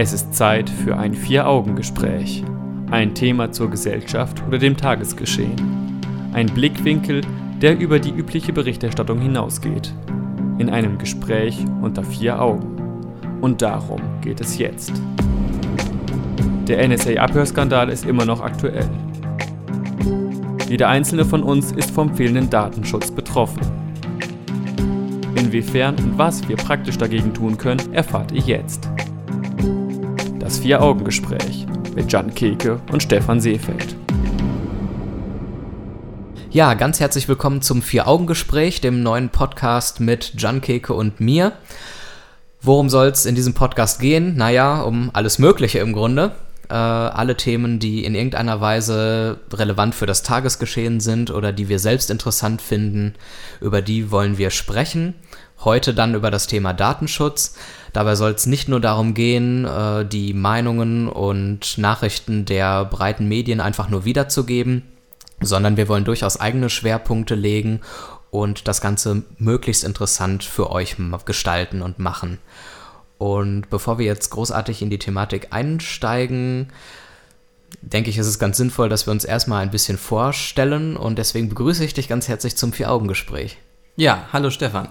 [0.00, 2.44] Es ist Zeit für ein Vier-Augen-Gespräch.
[2.88, 6.00] Ein Thema zur Gesellschaft oder dem Tagesgeschehen.
[6.32, 7.22] Ein Blickwinkel,
[7.60, 9.92] der über die übliche Berichterstattung hinausgeht.
[10.58, 12.76] In einem Gespräch unter vier Augen.
[13.40, 14.92] Und darum geht es jetzt.
[16.68, 18.88] Der NSA-Abhörskandal ist immer noch aktuell.
[20.68, 23.66] Jeder einzelne von uns ist vom fehlenden Datenschutz betroffen.
[25.34, 28.88] Inwiefern und was wir praktisch dagegen tun können, erfahrt ihr jetzt.
[30.48, 33.94] Das Vier-Augen-Gespräch mit Jan Keke und Stefan Seefeld.
[36.50, 41.52] Ja, ganz herzlich willkommen zum Vier-Augen-Gespräch, dem neuen Podcast mit Jan Keke und mir.
[42.62, 44.38] Worum soll es in diesem Podcast gehen?
[44.38, 46.32] Naja, um alles Mögliche im Grunde.
[46.70, 51.78] Äh, alle Themen, die in irgendeiner Weise relevant für das Tagesgeschehen sind oder die wir
[51.78, 53.16] selbst interessant finden,
[53.60, 55.14] über die wollen wir sprechen.
[55.62, 57.54] Heute dann über das Thema Datenschutz.
[57.92, 63.60] Dabei soll es nicht nur darum gehen, äh, die Meinungen und Nachrichten der breiten Medien
[63.60, 64.82] einfach nur wiederzugeben,
[65.40, 67.80] sondern wir wollen durchaus eigene Schwerpunkte legen
[68.30, 72.38] und das Ganze möglichst interessant für euch gestalten und machen.
[73.16, 76.68] Und bevor wir jetzt großartig in die Thematik einsteigen,
[77.80, 81.48] denke ich, ist es ganz sinnvoll, dass wir uns erstmal ein bisschen vorstellen und deswegen
[81.48, 83.58] begrüße ich dich ganz herzlich zum Vier-Augen-Gespräch.
[83.96, 84.88] Ja, hallo Stefan.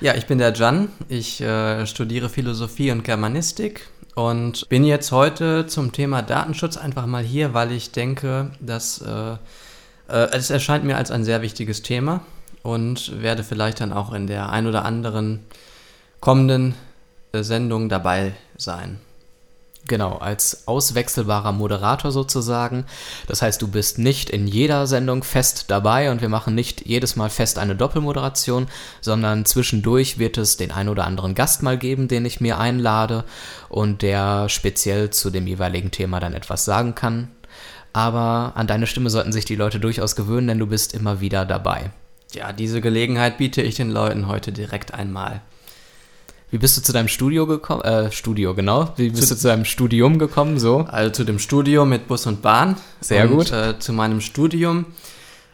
[0.00, 0.90] Ja, ich bin der Jan.
[1.08, 7.24] Ich äh, studiere Philosophie und Germanistik und bin jetzt heute zum Thema Datenschutz einfach mal
[7.24, 12.20] hier, weil ich denke, dass äh, äh, es erscheint mir als ein sehr wichtiges Thema
[12.62, 15.40] und werde vielleicht dann auch in der ein oder anderen
[16.20, 16.76] kommenden
[17.32, 19.00] äh, Sendung dabei sein.
[19.88, 22.84] Genau, als auswechselbarer Moderator sozusagen.
[23.26, 27.16] Das heißt, du bist nicht in jeder Sendung fest dabei und wir machen nicht jedes
[27.16, 28.68] Mal fest eine Doppelmoderation,
[29.00, 33.24] sondern zwischendurch wird es den ein oder anderen Gast mal geben, den ich mir einlade
[33.70, 37.30] und der speziell zu dem jeweiligen Thema dann etwas sagen kann.
[37.94, 41.46] Aber an deine Stimme sollten sich die Leute durchaus gewöhnen, denn du bist immer wieder
[41.46, 41.90] dabei.
[42.34, 45.40] Ja, diese Gelegenheit biete ich den Leuten heute direkt einmal.
[46.50, 47.82] Wie bist du zu deinem Studio gekommen?
[47.82, 48.92] Äh, Studio, genau.
[48.96, 50.58] Wie bist zu, du zu deinem Studium gekommen?
[50.58, 50.86] So?
[50.88, 52.76] Also zu dem Studium mit Bus und Bahn.
[53.00, 53.52] Sehr und, gut.
[53.52, 54.86] Äh, zu meinem Studium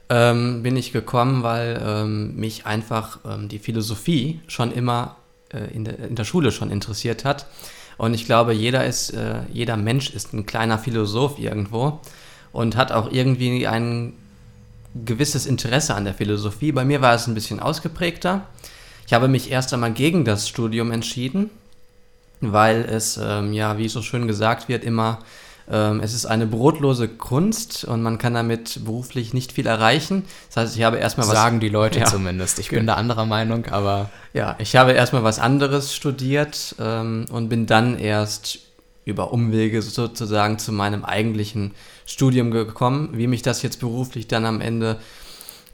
[0.08, 5.16] ähm, bin ich gekommen, weil ähm, mich einfach ähm, die Philosophie schon immer
[5.52, 7.46] äh, in, der, in der Schule schon interessiert hat.
[7.96, 12.00] Und ich glaube, jeder ist, äh, jeder Mensch ist ein kleiner Philosoph irgendwo
[12.52, 14.14] und hat auch irgendwie ein
[15.04, 16.70] gewisses Interesse an der Philosophie.
[16.70, 18.46] Bei mir war es ein bisschen ausgeprägter.
[19.06, 21.50] Ich habe mich erst einmal gegen das Studium entschieden,
[22.40, 25.18] weil es, ähm, ja, wie so schön gesagt wird, immer,
[25.70, 30.24] ähm, es ist eine brotlose Kunst und man kann damit beruflich nicht viel erreichen.
[30.48, 31.34] Das heißt, ich habe erstmal was.
[31.34, 32.58] Sagen die Leute ja, zumindest.
[32.58, 34.10] Ich bin da anderer Meinung, aber.
[34.32, 38.58] Ja, ich habe erstmal was anderes studiert ähm, und bin dann erst
[39.06, 41.72] über Umwege sozusagen zu meinem eigentlichen
[42.06, 43.10] Studium gekommen.
[43.12, 44.98] Wie mich das jetzt beruflich dann am Ende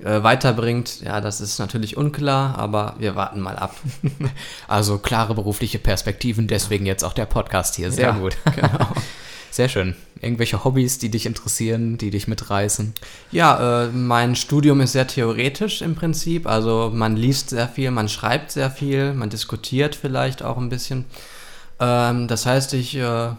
[0.04, 3.74] äh, weiterbringt, ja, das ist natürlich unklar, aber wir warten mal ab.
[4.68, 7.90] Also klare berufliche Perspektiven, deswegen jetzt auch der Podcast hier.
[7.90, 8.36] Sehr ja, gut.
[8.54, 8.88] Genau.
[9.50, 9.96] Sehr schön.
[10.20, 12.94] Irgendwelche Hobbys, die dich interessieren, die dich mitreißen?
[13.32, 16.46] Ja, äh, mein Studium ist sehr theoretisch im Prinzip.
[16.46, 21.04] Also man liest sehr viel, man schreibt sehr viel, man diskutiert vielleicht auch ein bisschen.
[21.80, 23.30] Ähm, das heißt, ich äh,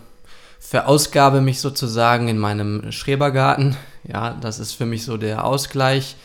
[0.59, 3.77] verausgabe mich sozusagen in meinem Schrebergarten.
[4.03, 6.17] Ja, das ist für mich so der Ausgleich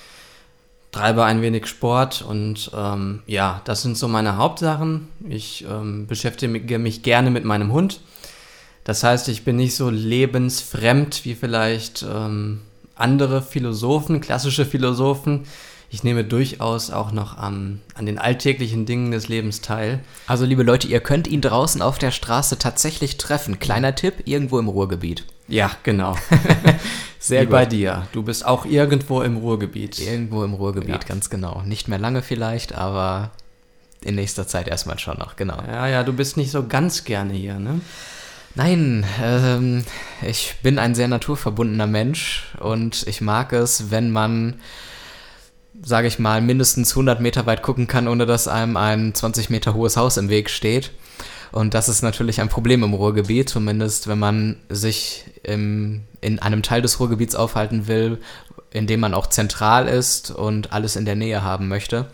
[0.97, 5.09] treibe ein wenig Sport und ähm, ja, das sind so meine Hauptsachen.
[5.29, 8.01] Ich ähm, beschäftige mich gerne mit meinem Hund.
[8.84, 12.62] Das heißt, ich bin nicht so lebensfremd wie vielleicht ähm,
[12.95, 15.45] andere Philosophen, klassische Philosophen.
[15.88, 20.00] Ich nehme durchaus auch noch an, an den alltäglichen Dingen des Lebens teil.
[20.26, 23.58] Also, liebe Leute, ihr könnt ihn draußen auf der Straße tatsächlich treffen.
[23.58, 25.24] Kleiner Tipp, irgendwo im Ruhrgebiet.
[25.48, 26.16] Ja, genau.
[27.19, 27.52] Sehr Wie gut.
[27.52, 28.06] bei dir.
[28.12, 29.98] Du bist auch irgendwo im Ruhrgebiet.
[29.98, 31.08] Irgendwo im Ruhrgebiet, ja.
[31.08, 31.62] ganz genau.
[31.64, 33.30] Nicht mehr lange vielleicht, aber
[34.03, 35.60] in nächster Zeit erstmal schon noch, genau.
[35.66, 37.80] Ja, ja, du bist nicht so ganz gerne hier, ne?
[38.54, 39.84] Nein, ähm,
[40.22, 44.54] ich bin ein sehr naturverbundener Mensch und ich mag es, wenn man,
[45.83, 49.75] sage ich mal, mindestens 100 Meter weit gucken kann, ohne dass einem ein 20 Meter
[49.75, 50.91] hohes Haus im Weg steht.
[51.53, 56.63] Und das ist natürlich ein Problem im Ruhrgebiet, zumindest wenn man sich im, in einem
[56.63, 58.19] Teil des Ruhrgebiets aufhalten will,
[58.73, 62.11] in dem man auch zentral ist und alles in der Nähe haben möchte.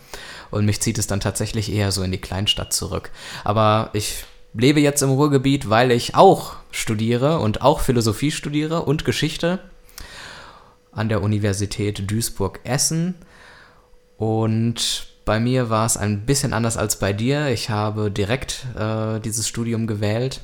[0.50, 3.10] Und mich zieht es dann tatsächlich eher so in die Kleinstadt zurück.
[3.42, 4.24] Aber ich
[4.54, 9.60] lebe jetzt im Ruhrgebiet, weil ich auch studiere und auch Philosophie studiere und Geschichte
[10.92, 13.14] an der Universität Duisburg-Essen.
[14.22, 17.48] Und bei mir war es ein bisschen anders als bei dir.
[17.48, 20.42] Ich habe direkt äh, dieses Studium gewählt.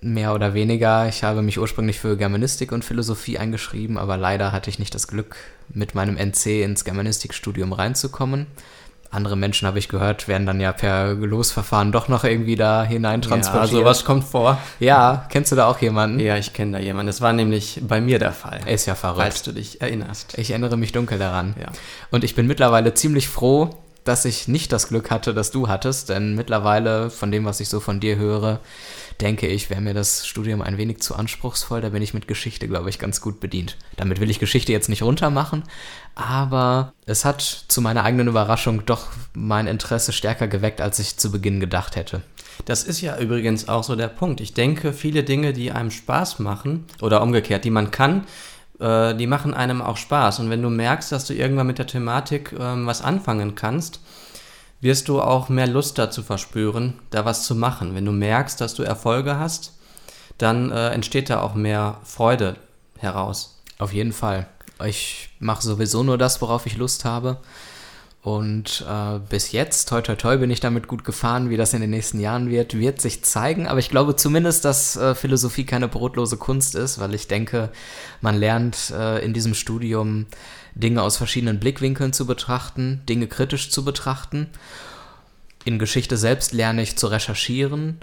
[0.00, 1.06] mehr oder weniger.
[1.06, 5.06] Ich habe mich ursprünglich für Germanistik und Philosophie eingeschrieben, aber leider hatte ich nicht das
[5.06, 5.36] Glück,
[5.68, 8.48] mit meinem NC ins Germanistikstudium reinzukommen.
[9.12, 13.72] Andere Menschen, habe ich gehört, werden dann ja per Losverfahren doch noch irgendwie da hineintransportiert.
[13.72, 14.58] Ja, sowas kommt vor.
[14.80, 16.18] Ja, kennst du da auch jemanden?
[16.18, 17.08] Ja, ich kenne da jemanden.
[17.08, 18.60] Das war nämlich bei mir der Fall.
[18.66, 19.20] Ist ja verrückt.
[19.20, 20.38] Falls du dich erinnerst.
[20.38, 21.54] Ich erinnere mich dunkel daran.
[21.60, 21.66] Ja.
[22.10, 23.68] Und ich bin mittlerweile ziemlich froh,
[24.04, 27.68] dass ich nicht das Glück hatte, das du hattest, denn mittlerweile, von dem, was ich
[27.68, 28.60] so von dir höre,
[29.20, 31.80] denke ich, wäre mir das Studium ein wenig zu anspruchsvoll.
[31.80, 33.76] Da bin ich mit Geschichte, glaube ich, ganz gut bedient.
[33.96, 35.62] Damit will ich Geschichte jetzt nicht runtermachen,
[36.14, 41.30] aber es hat zu meiner eigenen Überraschung doch mein Interesse stärker geweckt, als ich zu
[41.32, 42.22] Beginn gedacht hätte.
[42.64, 44.40] Das ist ja übrigens auch so der Punkt.
[44.40, 48.24] Ich denke, viele Dinge, die einem Spaß machen oder umgekehrt, die man kann,
[48.78, 50.40] äh, die machen einem auch Spaß.
[50.40, 54.00] Und wenn du merkst, dass du irgendwann mit der Thematik ähm, was anfangen kannst,
[54.80, 57.94] wirst du auch mehr Lust dazu verspüren, da was zu machen.
[57.94, 59.72] Wenn du merkst, dass du Erfolge hast,
[60.38, 62.56] dann äh, entsteht da auch mehr Freude
[62.98, 63.60] heraus.
[63.78, 64.46] Auf jeden Fall.
[64.86, 67.38] Ich mache sowieso nur das, worauf ich Lust habe.
[68.22, 71.50] Und äh, bis jetzt, toi toi toi, bin ich damit gut gefahren.
[71.50, 73.66] Wie das in den nächsten Jahren wird, wird sich zeigen.
[73.66, 77.70] Aber ich glaube zumindest, dass äh, Philosophie keine brotlose Kunst ist, weil ich denke,
[78.20, 80.26] man lernt äh, in diesem Studium
[80.76, 84.46] Dinge aus verschiedenen Blickwinkeln zu betrachten, Dinge kritisch zu betrachten.
[85.64, 87.98] In Geschichte selbst lerne ich zu recherchieren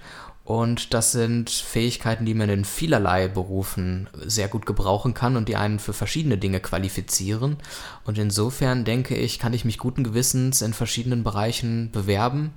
[0.50, 5.56] und das sind Fähigkeiten, die man in vielerlei Berufen sehr gut gebrauchen kann und die
[5.56, 7.58] einen für verschiedene Dinge qualifizieren.
[8.04, 12.50] Und insofern denke ich, kann ich mich guten Gewissens in verschiedenen Bereichen bewerben,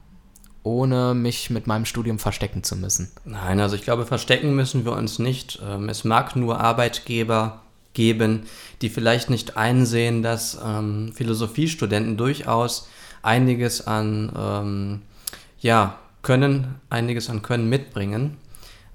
[0.63, 3.13] ohne mich mit meinem Studium verstecken zu müssen.
[3.27, 5.61] Nein, also ich glaube, verstecken müssen wir uns nicht.
[5.63, 7.61] Ähm, es mag nur Arbeitgeber
[7.93, 8.45] geben,
[8.81, 12.89] die vielleicht nicht einsehen, dass ähm, Philosophiestudenten durchaus
[13.21, 15.03] einiges an ähm,
[15.61, 18.37] ja, können, einiges an Können mitbringen,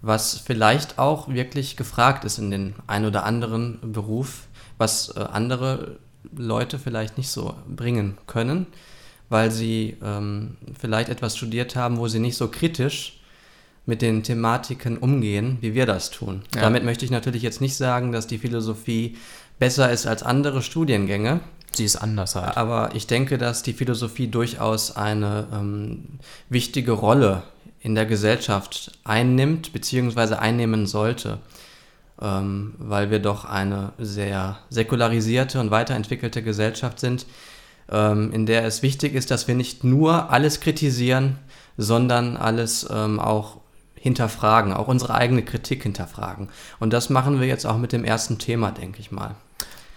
[0.02, 4.48] was vielleicht auch wirklich gefragt ist in den ein oder anderen Beruf,
[4.78, 5.98] was äh, andere
[6.36, 8.68] Leute vielleicht nicht so bringen können,
[9.30, 13.20] weil sie ähm, vielleicht etwas studiert haben, wo sie nicht so kritisch
[13.86, 16.44] mit den Thematiken umgehen, wie wir das tun.
[16.54, 16.62] Ja.
[16.62, 19.18] Damit möchte ich natürlich jetzt nicht sagen, dass die Philosophie
[19.60, 21.40] besser ist als andere Studiengänge,
[21.78, 22.58] Sie ist anders halt.
[22.58, 26.20] Aber ich denke, dass die Philosophie durchaus eine ähm,
[26.50, 27.44] wichtige Rolle
[27.80, 31.40] in der Gesellschaft einnimmt, beziehungsweise einnehmen sollte,
[32.22, 37.26] ähm, weil wir doch eine sehr säkularisierte und weiterentwickelte Gesellschaft sind,
[37.90, 41.38] ähm, in der es wichtig ist, dass wir nicht nur alles kritisieren,
[41.78, 43.58] sondern alles ähm, auch
[43.96, 46.50] hinterfragen, auch unsere eigene Kritik hinterfragen.
[46.80, 49.36] Und das machen wir jetzt auch mit dem ersten Thema, denke ich mal.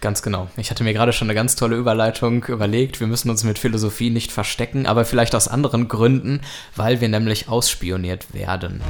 [0.00, 0.48] Ganz genau.
[0.56, 3.00] Ich hatte mir gerade schon eine ganz tolle Überleitung überlegt.
[3.00, 6.40] Wir müssen uns mit Philosophie nicht verstecken, aber vielleicht aus anderen Gründen,
[6.74, 8.80] weil wir nämlich ausspioniert werden.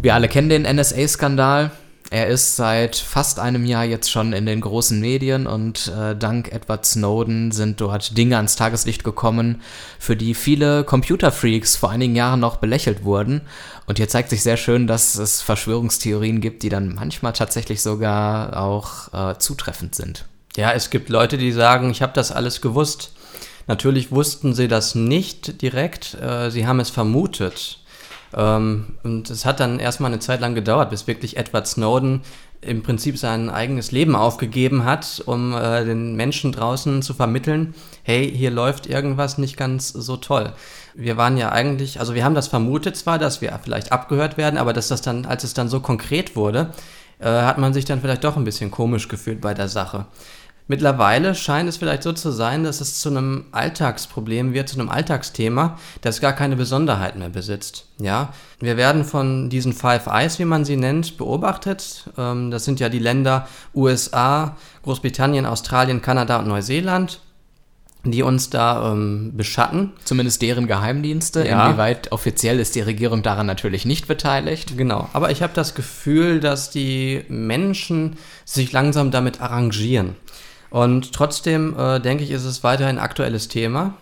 [0.00, 1.70] Wir alle kennen den NSA-Skandal.
[2.10, 6.52] Er ist seit fast einem Jahr jetzt schon in den großen Medien und äh, dank
[6.52, 9.60] Edward Snowden sind dort Dinge ans Tageslicht gekommen,
[9.98, 13.40] für die viele Computerfreaks vor einigen Jahren noch belächelt wurden.
[13.86, 18.56] Und hier zeigt sich sehr schön, dass es Verschwörungstheorien gibt, die dann manchmal tatsächlich sogar
[18.56, 20.26] auch äh, zutreffend sind.
[20.56, 23.12] Ja, es gibt Leute, die sagen, ich habe das alles gewusst.
[23.66, 27.80] Natürlich wussten sie das nicht direkt, äh, sie haben es vermutet.
[28.34, 32.22] Ähm, und es hat dann erstmal eine Zeit lang gedauert, bis wirklich Edward Snowden
[32.60, 38.30] im Prinzip sein eigenes Leben aufgegeben hat, um äh, den Menschen draußen zu vermitteln, hey,
[38.30, 40.52] hier läuft irgendwas nicht ganz so toll.
[40.94, 44.58] Wir waren ja eigentlich, also wir haben das vermutet zwar, dass wir vielleicht abgehört werden,
[44.58, 46.72] aber dass das dann, als es dann so konkret wurde,
[47.18, 50.06] äh, hat man sich dann vielleicht doch ein bisschen komisch gefühlt bei der Sache.
[50.68, 54.88] Mittlerweile scheint es vielleicht so zu sein, dass es zu einem Alltagsproblem wird, zu einem
[54.88, 57.86] Alltagsthema, das gar keine Besonderheit mehr besitzt.
[57.98, 62.10] Ja, wir werden von diesen Five Eyes, wie man sie nennt, beobachtet.
[62.18, 67.20] Ähm, das sind ja die Länder USA, Großbritannien, Australien, Kanada und Neuseeland
[68.10, 69.92] die uns da ähm, beschatten.
[70.04, 71.46] Zumindest deren Geheimdienste.
[71.46, 71.66] Ja.
[71.66, 74.76] Inwieweit offiziell ist die Regierung daran natürlich nicht beteiligt.
[74.76, 75.08] Genau.
[75.12, 80.16] Aber ich habe das Gefühl, dass die Menschen sich langsam damit arrangieren.
[80.70, 83.94] Und trotzdem äh, denke ich, ist es weiterhin ein aktuelles Thema.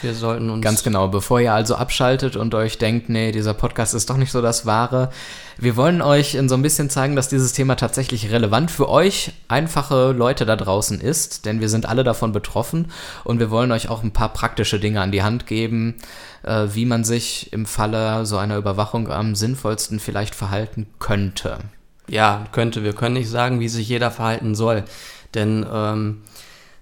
[0.00, 0.62] Wir sollten uns.
[0.62, 4.32] Ganz genau, bevor ihr also abschaltet und euch denkt, nee, dieser Podcast ist doch nicht
[4.32, 5.10] so das Wahre.
[5.58, 9.32] Wir wollen euch in so ein bisschen zeigen, dass dieses Thema tatsächlich relevant für euch,
[9.48, 12.90] einfache Leute da draußen ist, denn wir sind alle davon betroffen
[13.24, 15.96] und wir wollen euch auch ein paar praktische Dinge an die Hand geben,
[16.42, 21.58] äh, wie man sich im Falle so einer Überwachung am sinnvollsten vielleicht verhalten könnte.
[22.08, 22.82] Ja, könnte.
[22.82, 24.84] Wir können nicht sagen, wie sich jeder verhalten soll.
[25.34, 26.22] Denn ähm,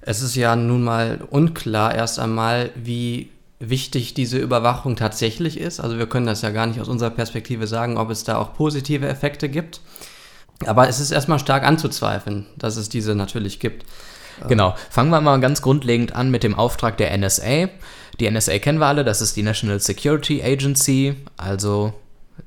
[0.00, 5.80] es ist ja nun mal unklar erst einmal, wie wichtig diese Überwachung tatsächlich ist.
[5.80, 8.54] Also wir können das ja gar nicht aus unserer Perspektive sagen, ob es da auch
[8.54, 9.80] positive Effekte gibt.
[10.66, 13.84] Aber es ist erstmal stark anzuzweifeln, dass es diese natürlich gibt.
[14.48, 14.74] Genau.
[14.88, 17.68] Fangen wir mal ganz grundlegend an mit dem Auftrag der NSA.
[18.18, 21.92] Die NSA kennen wir alle, das ist die National Security Agency, also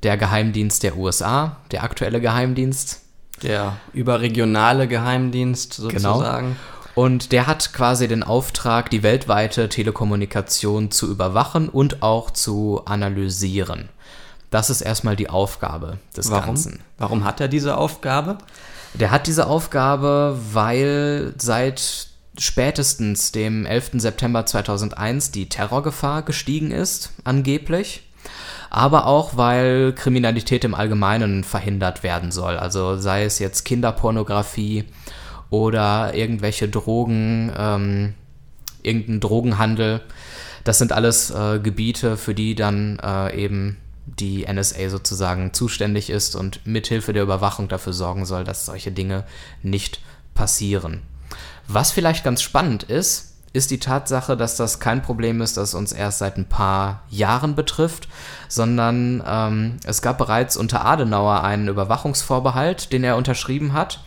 [0.01, 3.02] der Geheimdienst der USA, der aktuelle Geheimdienst.
[3.43, 6.47] Der überregionale Geheimdienst sozusagen.
[6.47, 6.57] Genau.
[6.95, 13.89] Und der hat quasi den Auftrag, die weltweite Telekommunikation zu überwachen und auch zu analysieren.
[14.51, 16.45] Das ist erstmal die Aufgabe des Warum?
[16.45, 16.79] Ganzen.
[16.99, 18.37] Warum hat er diese Aufgabe?
[18.93, 22.07] Der hat diese Aufgabe, weil seit
[22.37, 23.91] spätestens dem 11.
[23.93, 28.03] September 2001 die Terrorgefahr gestiegen ist, angeblich.
[28.75, 32.57] Aber auch, weil Kriminalität im Allgemeinen verhindert werden soll.
[32.57, 34.85] Also sei es jetzt Kinderpornografie
[35.51, 38.15] oder irgendwelche Drogen, ähm,
[38.81, 40.01] irgendein Drogenhandel.
[40.63, 43.77] Das sind alles äh, Gebiete, für die dann äh, eben
[44.07, 49.23] die NSA sozusagen zuständig ist und mithilfe der Überwachung dafür sorgen soll, dass solche Dinge
[49.61, 49.99] nicht
[50.33, 51.03] passieren.
[51.67, 55.91] Was vielleicht ganz spannend ist, ist die Tatsache, dass das kein Problem ist, das uns
[55.91, 58.07] erst seit ein paar Jahren betrifft,
[58.49, 63.99] sondern ähm, es gab bereits unter Adenauer einen Überwachungsvorbehalt, den er unterschrieben hat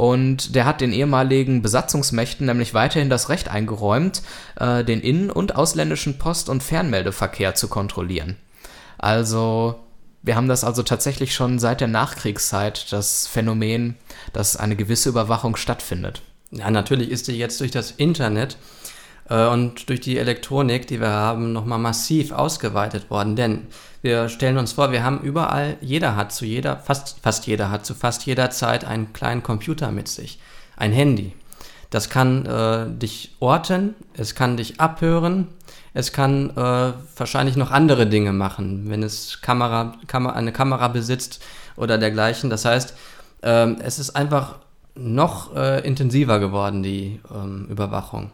[0.00, 4.22] und der hat den ehemaligen Besatzungsmächten nämlich weiterhin das Recht eingeräumt,
[4.56, 8.36] äh, den innen- und ausländischen Post- und Fernmeldeverkehr zu kontrollieren.
[8.96, 9.78] Also,
[10.22, 13.96] wir haben das also tatsächlich schon seit der Nachkriegszeit, das Phänomen,
[14.32, 16.22] dass eine gewisse Überwachung stattfindet.
[16.52, 18.56] Ja, natürlich ist die jetzt durch das Internet
[19.28, 23.36] äh, und durch die Elektronik, die wir haben, nochmal massiv ausgeweitet worden.
[23.36, 23.68] Denn
[24.02, 27.86] wir stellen uns vor, wir haben überall, jeder hat zu jeder, fast, fast jeder hat
[27.86, 30.40] zu fast jeder Zeit einen kleinen Computer mit sich,
[30.76, 31.32] ein Handy.
[31.90, 35.48] Das kann äh, dich orten, es kann dich abhören,
[35.92, 41.42] es kann äh, wahrscheinlich noch andere Dinge machen, wenn es Kamera, Kamera, eine Kamera besitzt
[41.76, 42.48] oder dergleichen.
[42.48, 42.94] Das heißt,
[43.42, 44.60] ähm, es ist einfach
[45.00, 48.30] noch äh, intensiver geworden, die ähm, Überwachung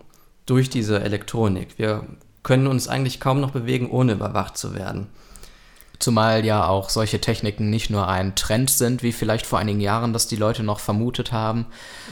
[0.47, 1.79] durch diese Elektronik.
[1.79, 2.05] Wir
[2.43, 5.09] können uns eigentlich kaum noch bewegen, ohne überwacht zu werden.
[5.99, 10.13] Zumal ja auch solche Techniken nicht nur ein Trend sind, wie vielleicht vor einigen Jahren,
[10.13, 11.67] dass die Leute noch vermutet haben.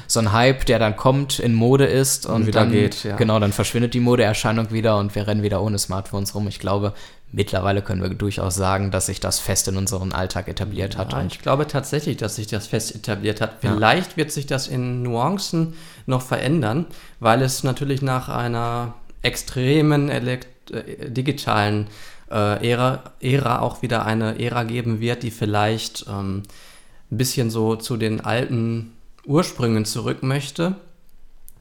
[0.06, 3.16] So ein Hype, der dann kommt, in Mode ist und, Und wieder dann geht, ja.
[3.16, 6.48] genau, dann verschwindet die Modeerscheinung wieder und wir rennen wieder ohne Smartphones rum.
[6.48, 6.94] Ich glaube,
[7.34, 11.12] mittlerweile können wir durchaus sagen, dass sich das fest in unseren Alltag etabliert hat.
[11.12, 13.62] Ja, ich glaube tatsächlich, dass sich das fest etabliert hat.
[13.62, 13.72] Ja.
[13.72, 15.74] Vielleicht wird sich das in Nuancen
[16.06, 16.86] noch verändern,
[17.20, 21.88] weil es natürlich nach einer extremen elekt äh, digitalen
[22.30, 26.44] äh, Ära, Ära auch wieder eine Ära geben wird, die vielleicht ähm,
[27.10, 28.92] ein bisschen so zu den alten
[29.26, 30.76] Ursprüngen zurück möchte.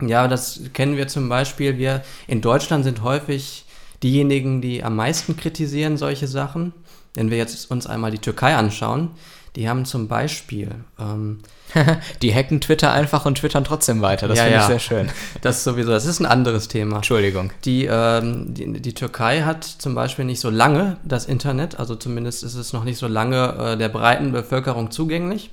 [0.02, 1.78] Ja, das kennen wir zum Beispiel.
[1.78, 3.63] Wir in Deutschland sind häufig
[4.04, 6.74] diejenigen, die am meisten kritisieren solche Sachen.
[7.16, 9.12] Wenn wir jetzt uns einmal die Türkei anschauen,
[9.56, 10.70] die haben zum Beispiel
[11.00, 11.40] ähm,
[12.22, 14.28] die hacken Twitter einfach und twittern trotzdem weiter.
[14.28, 14.68] Das Ja, finde ich ja.
[14.68, 15.10] sehr schön.
[15.42, 16.98] Das ist sowieso, das ist ein anderes Thema.
[16.98, 17.52] Entschuldigung.
[17.66, 22.44] Die, ähm, die, die Türkei hat zum Beispiel nicht so lange das Internet, also zumindest
[22.44, 25.52] ist es noch nicht so lange äh, der breiten Bevölkerung zugänglich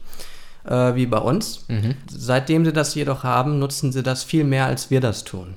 [0.65, 1.67] äh, wie bei uns.
[1.69, 1.97] Mhm.
[2.11, 5.57] Seitdem sie das jedoch haben, nutzen sie das viel mehr, als wir das tun.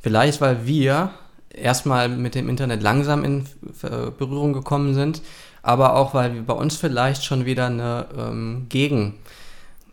[0.00, 1.10] Vielleicht, weil wir
[1.52, 3.46] erstmal mit dem Internet langsam in
[3.82, 5.22] äh, Berührung gekommen sind,
[5.62, 9.14] aber auch, weil wir bei uns vielleicht schon wieder eine ähm, Gegen,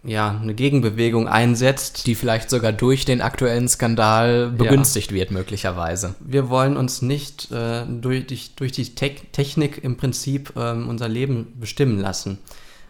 [0.04, 6.14] ja, eine Gegenbewegung einsetzt, Die vielleicht sogar durch den aktuellen Skandal begünstigt wird, möglicherweise.
[6.20, 11.08] wir wollen uns nicht äh, durch, die- durch die Te Technik im Prinzip ähm, unser
[11.10, 12.38] Leben bestimmen lassen.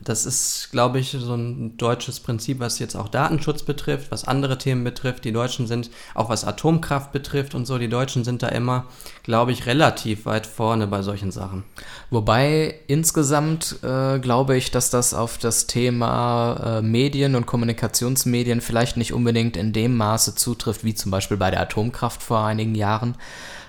[0.06, 4.60] Das ist, glaube ich, so ein deutsches Prinzip, was jetzt auch Datenschutz betrifft, was andere
[4.60, 5.26] Themen betrifft.
[5.26, 8.86] Die Deutschen sind, auch was Atomkraft betrifft und so, die Deutschen sind da immer,
[9.24, 11.64] glaube ich, relativ weit vorne bei solchen Sachen.
[12.12, 18.98] Wobei insgesamt äh, glaube ich, dass das auf das Thema äh, Medien und Kommunikationsmedien vielleicht
[18.98, 23.16] nicht unbedingt in dem Maße zutrifft, wie zum Beispiel bei der Atomkraft vor einigen Jahren,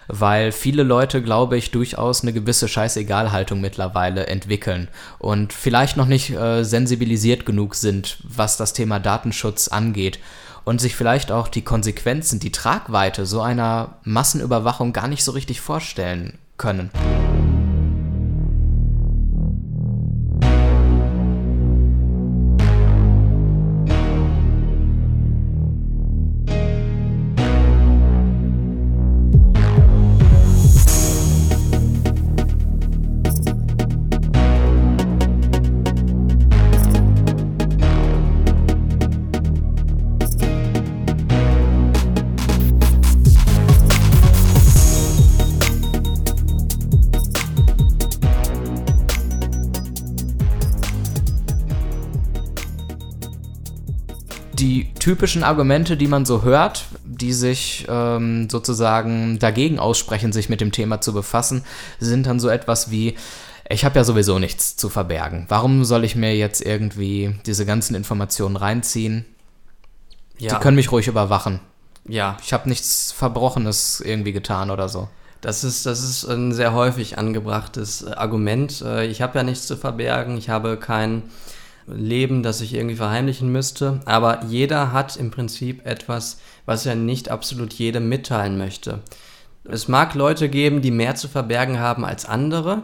[0.09, 6.31] weil viele Leute, glaube ich, durchaus eine gewisse Scheißegalhaltung mittlerweile entwickeln und vielleicht noch nicht
[6.31, 10.19] äh, sensibilisiert genug sind, was das Thema Datenschutz angeht.
[10.65, 15.61] und sich vielleicht auch die Konsequenzen, die Tragweite so einer Massenüberwachung gar nicht so richtig
[15.61, 16.91] vorstellen können.
[55.07, 60.73] Typischen Argumente, die man so hört, die sich ähm, sozusagen dagegen aussprechen, sich mit dem
[60.73, 61.63] Thema zu befassen,
[62.01, 63.15] sind dann so etwas wie,
[63.71, 65.47] ich habe ja sowieso nichts zu verbergen.
[65.47, 69.25] Warum soll ich mir jetzt irgendwie diese ganzen Informationen reinziehen?
[70.39, 70.55] Ja.
[70.55, 71.61] Die können mich ruhig überwachen.
[72.09, 72.37] Ja.
[72.43, 75.09] Ich habe nichts Verbrochenes irgendwie getan oder so.
[75.41, 78.83] Das ist, das ist ein sehr häufig angebrachtes Argument.
[78.85, 81.23] Äh, ich habe ja nichts zu verbergen, ich habe kein
[81.87, 84.00] Leben, das ich irgendwie verheimlichen müsste.
[84.05, 89.00] Aber jeder hat im Prinzip etwas, was er nicht absolut jedem mitteilen möchte.
[89.64, 92.83] Es mag Leute geben, die mehr zu verbergen haben als andere.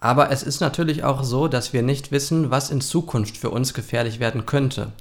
[0.00, 3.74] Aber es ist natürlich auch so, dass wir nicht wissen, was in Zukunft für uns
[3.74, 4.92] gefährlich werden könnte.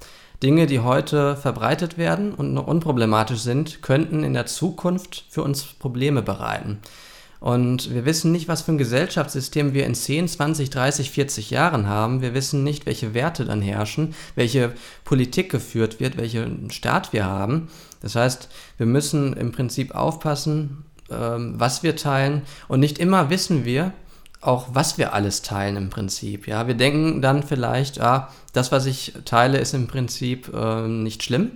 [0.44, 5.64] Dinge, die heute verbreitet werden und noch unproblematisch sind, könnten in der Zukunft für uns
[5.64, 6.80] Probleme bereiten.
[7.40, 11.88] Und wir wissen nicht, was für ein Gesellschaftssystem wir in 10, 20, 30, 40 Jahren
[11.88, 12.22] haben.
[12.22, 14.74] Wir wissen nicht, welche Werte dann herrschen, welche
[15.06, 17.70] Politik geführt wird, welchen Staat wir haben.
[18.02, 22.42] Das heißt, wir müssen im Prinzip aufpassen, ähm, was wir teilen.
[22.68, 23.94] Und nicht immer wissen wir
[24.42, 26.48] auch, was wir alles teilen im Prinzip.
[26.48, 31.24] Ja, wir denken dann vielleicht, ah, das, was ich teile, ist im Prinzip äh, nicht
[31.24, 31.52] schlimm.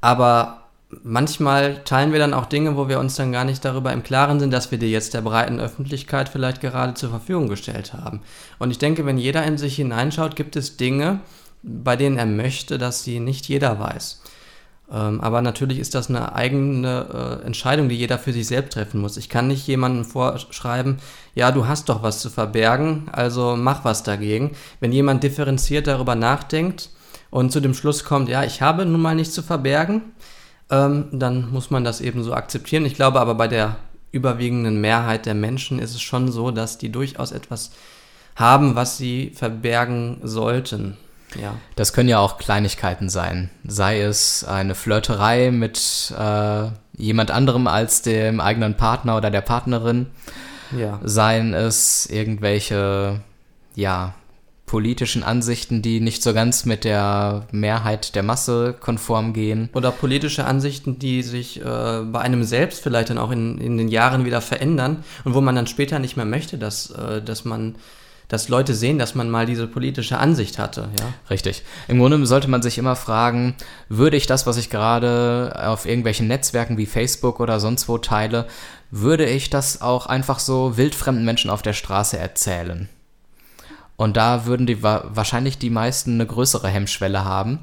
[0.00, 0.57] Aber
[1.02, 4.40] manchmal teilen wir dann auch Dinge, wo wir uns dann gar nicht darüber im Klaren
[4.40, 8.20] sind, dass wir die jetzt der breiten Öffentlichkeit vielleicht gerade zur Verfügung gestellt haben.
[8.58, 11.20] Und ich denke, wenn jeder in sich hineinschaut, gibt es Dinge,
[11.62, 14.22] bei denen er möchte, dass sie nicht jeder weiß.
[14.90, 19.00] Ähm, aber natürlich ist das eine eigene äh, Entscheidung, die jeder für sich selbst treffen
[19.00, 19.18] muss.
[19.18, 20.98] Ich kann nicht jemandem vorschreiben,
[21.34, 24.52] ja, du hast doch was zu verbergen, also mach was dagegen.
[24.80, 26.88] Wenn jemand differenziert darüber nachdenkt
[27.30, 30.14] und zu dem Schluss kommt, ja, ich habe nun mal nichts zu verbergen,
[30.70, 32.84] ähm, dann muss man das eben so akzeptieren.
[32.84, 33.76] Ich glaube aber bei der
[34.12, 37.72] überwiegenden Mehrheit der Menschen ist es schon so, dass die durchaus etwas
[38.36, 40.96] haben, was sie verbergen sollten.
[41.40, 41.54] Ja.
[41.76, 43.50] Das können ja auch Kleinigkeiten sein.
[43.66, 50.06] Sei es eine Flirterei mit äh, jemand anderem als dem eigenen Partner oder der Partnerin.
[50.76, 51.00] Ja.
[51.02, 53.20] Seien es irgendwelche,
[53.74, 54.14] ja,
[54.68, 59.68] politischen Ansichten, die nicht so ganz mit der Mehrheit der Masse konform gehen.
[59.74, 63.88] Oder politische Ansichten, die sich äh, bei einem selbst vielleicht dann auch in, in den
[63.88, 67.74] Jahren wieder verändern und wo man dann später nicht mehr möchte, dass, äh, dass man
[68.28, 70.90] dass Leute sehen, dass man mal diese politische Ansicht hatte.
[71.00, 71.06] Ja?
[71.30, 71.62] Richtig.
[71.88, 73.54] Im Grunde sollte man sich immer fragen,
[73.88, 78.46] würde ich das, was ich gerade auf irgendwelchen Netzwerken wie Facebook oder sonst wo teile,
[78.90, 82.88] würde ich das auch einfach so wildfremden Menschen auf der Straße erzählen?
[83.98, 87.58] Und da würden die wahrscheinlich die meisten eine größere Hemmschwelle haben.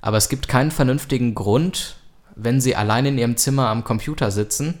[0.00, 1.96] Aber es gibt keinen vernünftigen Grund,
[2.34, 4.74] wenn sie allein in ihrem Zimmer am Computer sitzen,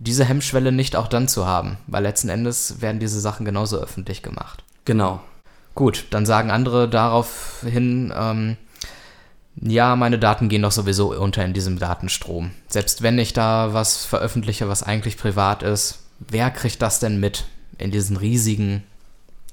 [0.00, 1.78] diese Hemmschwelle nicht auch dann zu haben.
[1.86, 4.64] Weil letzten Endes werden diese Sachen genauso öffentlich gemacht.
[4.84, 5.20] Genau.
[5.76, 8.56] Gut, dann sagen andere daraufhin, ähm,
[9.54, 12.50] ja, meine Daten gehen doch sowieso unter in diesem Datenstrom.
[12.66, 17.44] Selbst wenn ich da was veröffentliche, was eigentlich privat ist, wer kriegt das denn mit
[17.78, 18.82] in diesen riesigen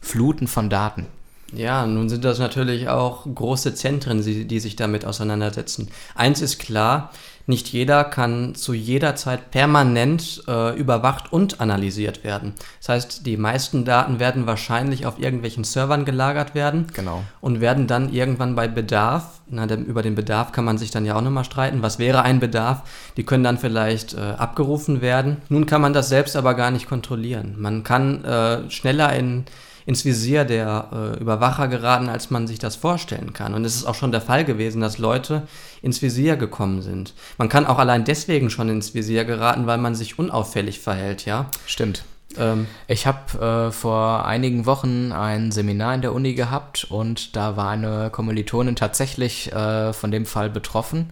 [0.02, 1.08] Fluten von Daten.
[1.54, 5.90] Ja, nun sind das natürlich auch große Zentren, die, sich damit auseinandersetzen.
[6.16, 7.12] Eins ist klar,
[7.48, 12.54] nicht jeder kann zu jeder Zeit permanent äh, überwacht und analysiert werden.
[12.80, 17.24] Das heißt, die meisten Daten werden wahrscheinlich auf irgendwelchen Servern gelagert werden genau.
[17.42, 21.06] und werden dann irgendwann bei Bedarf, na, der, über den Bedarf kann man sich dann
[21.06, 22.84] ja auch nochmal streiten, was wäre ein Bedarf,
[23.18, 25.38] die können dann vielleicht äh, abgerufen werden.
[25.50, 27.56] Nun kann man das selbst aber gar nicht kontrollieren.
[27.58, 29.46] Man kann äh, schneller in
[29.90, 33.56] ins Visier der äh, Überwacher geraten, als man sich das vorstellen kann.
[33.56, 35.48] Und es ist auch schon der Fall gewesen, dass Leute
[35.82, 37.16] ins Visier gekommen sind.
[37.40, 41.48] Man kann auch allein deswegen schon ins Visier geraten, weil man sich unauffällig verhält, ja?
[41.66, 42.04] Stimmt.
[42.38, 47.58] Ähm, ich habe äh, vor einigen Wochen ein Seminar in der Uni gehabt und da
[47.58, 51.10] war eine Kommilitonin tatsächlich äh, von dem Fall betroffen.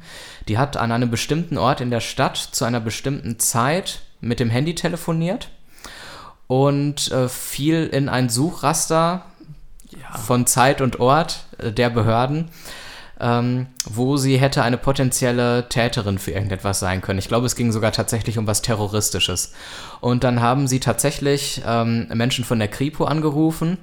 [0.47, 4.51] Die hat an einem bestimmten Ort in der Stadt zu einer bestimmten Zeit mit dem
[4.51, 5.49] Handy telefoniert
[6.47, 9.25] und äh, fiel in ein Suchraster
[9.91, 10.17] ja.
[10.17, 12.49] von Zeit und Ort äh, der Behörden.
[13.19, 17.19] ähm, wo sie hätte eine potenzielle Täterin für irgendetwas sein können.
[17.19, 19.53] Ich glaube, es ging sogar tatsächlich um was Terroristisches.
[20.01, 23.77] Und dann haben sie tatsächlich ähm, Menschen von der Kripo angerufen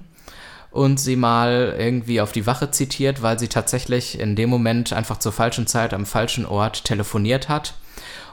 [0.70, 5.18] und sie mal irgendwie auf die Wache zitiert, weil sie tatsächlich in dem Moment einfach
[5.18, 7.74] zur falschen Zeit am falschen Ort telefoniert hat.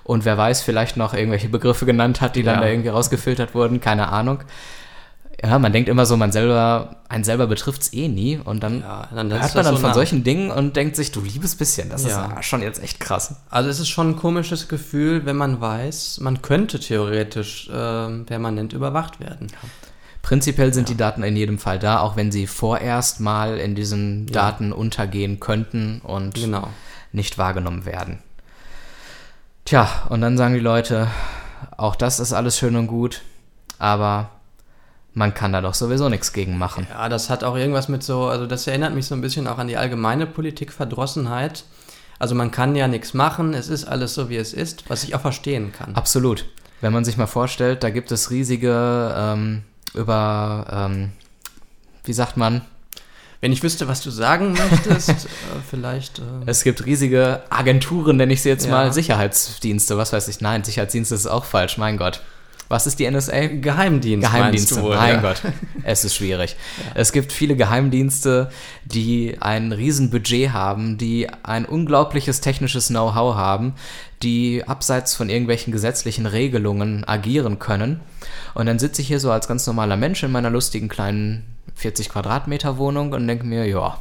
[0.03, 2.61] Und wer weiß, vielleicht noch irgendwelche Begriffe genannt hat, die dann Ja.
[2.61, 4.39] da irgendwie rausgefiltert wurden, keine Ahnung.
[5.43, 9.07] Ja, man denkt immer so, man selber, einen selber betrifft's eh nie und dann Ja,
[9.13, 9.93] dann hört man dann so von nah.
[9.95, 12.37] solchen Dingen und denkt sich, du liebes bisschen, das Ja.
[12.39, 13.35] ist schon jetzt echt krass.
[13.49, 18.73] Also es ist schon ein komisches Gefühl, wenn man weiß, man könnte theoretisch ähm, permanent
[18.73, 19.47] überwacht werden.
[20.21, 24.27] Prinzipiell sind die Daten in jedem Fall da, auch wenn sie vorerst mal in diesen
[24.27, 26.67] Daten untergehen könnten und Genau.
[27.11, 28.19] nicht wahrgenommen werden.
[29.65, 31.08] Tja, und dann sagen die Leute,
[31.78, 33.21] auch das ist alles schön und gut,
[33.80, 34.30] aber
[35.13, 36.88] man kann da doch sowieso nichts gegen machen.
[36.89, 39.58] Ja, das hat auch irgendwas mit so, also das erinnert mich so ein bisschen auch
[39.58, 41.65] an die allgemeine Politikverdrossenheit.
[42.17, 45.15] Also man kann ja nichts machen, es ist alles so, wie es ist, was ich
[45.15, 45.95] auch verstehen kann.
[45.95, 46.45] Absolut.
[46.80, 51.12] Wenn man sich mal vorstellt, da gibt es riesige ähm, über, ähm,
[52.04, 52.62] wie sagt man,
[53.41, 55.15] Wenn ich wüsste, was du sagen möchtest, äh,
[55.69, 56.19] vielleicht.
[56.19, 58.71] Äh, es gibt riesige Agenturen, nenne ich sie jetzt Ja.
[58.71, 60.41] mal, Sicherheitsdienste, was weiß ich.
[60.41, 62.21] Nein, Sicherheitsdienste ist auch falsch, mein Gott.
[62.69, 63.47] Was ist die NSA?
[63.47, 64.25] Geheimdienst.
[64.25, 65.21] Geheimdienste, wohl, mein ja.
[65.21, 65.41] Gott,
[65.84, 66.56] es ist schwierig.
[66.95, 68.49] Es gibt viele Geheimdienste,
[68.86, 73.73] die ein Riesenbudget haben, die ein unglaubliches technisches Know-how haben,
[74.23, 77.99] die abseits von irgendwelchen gesetzlichen Regelungen agieren können.
[78.54, 81.43] Und dann sitze ich hier so als ganz normaler Mensch in meiner lustigen kleinen
[81.76, 83.97] 40 Quadratmeter Wohnung und denke mir, ja,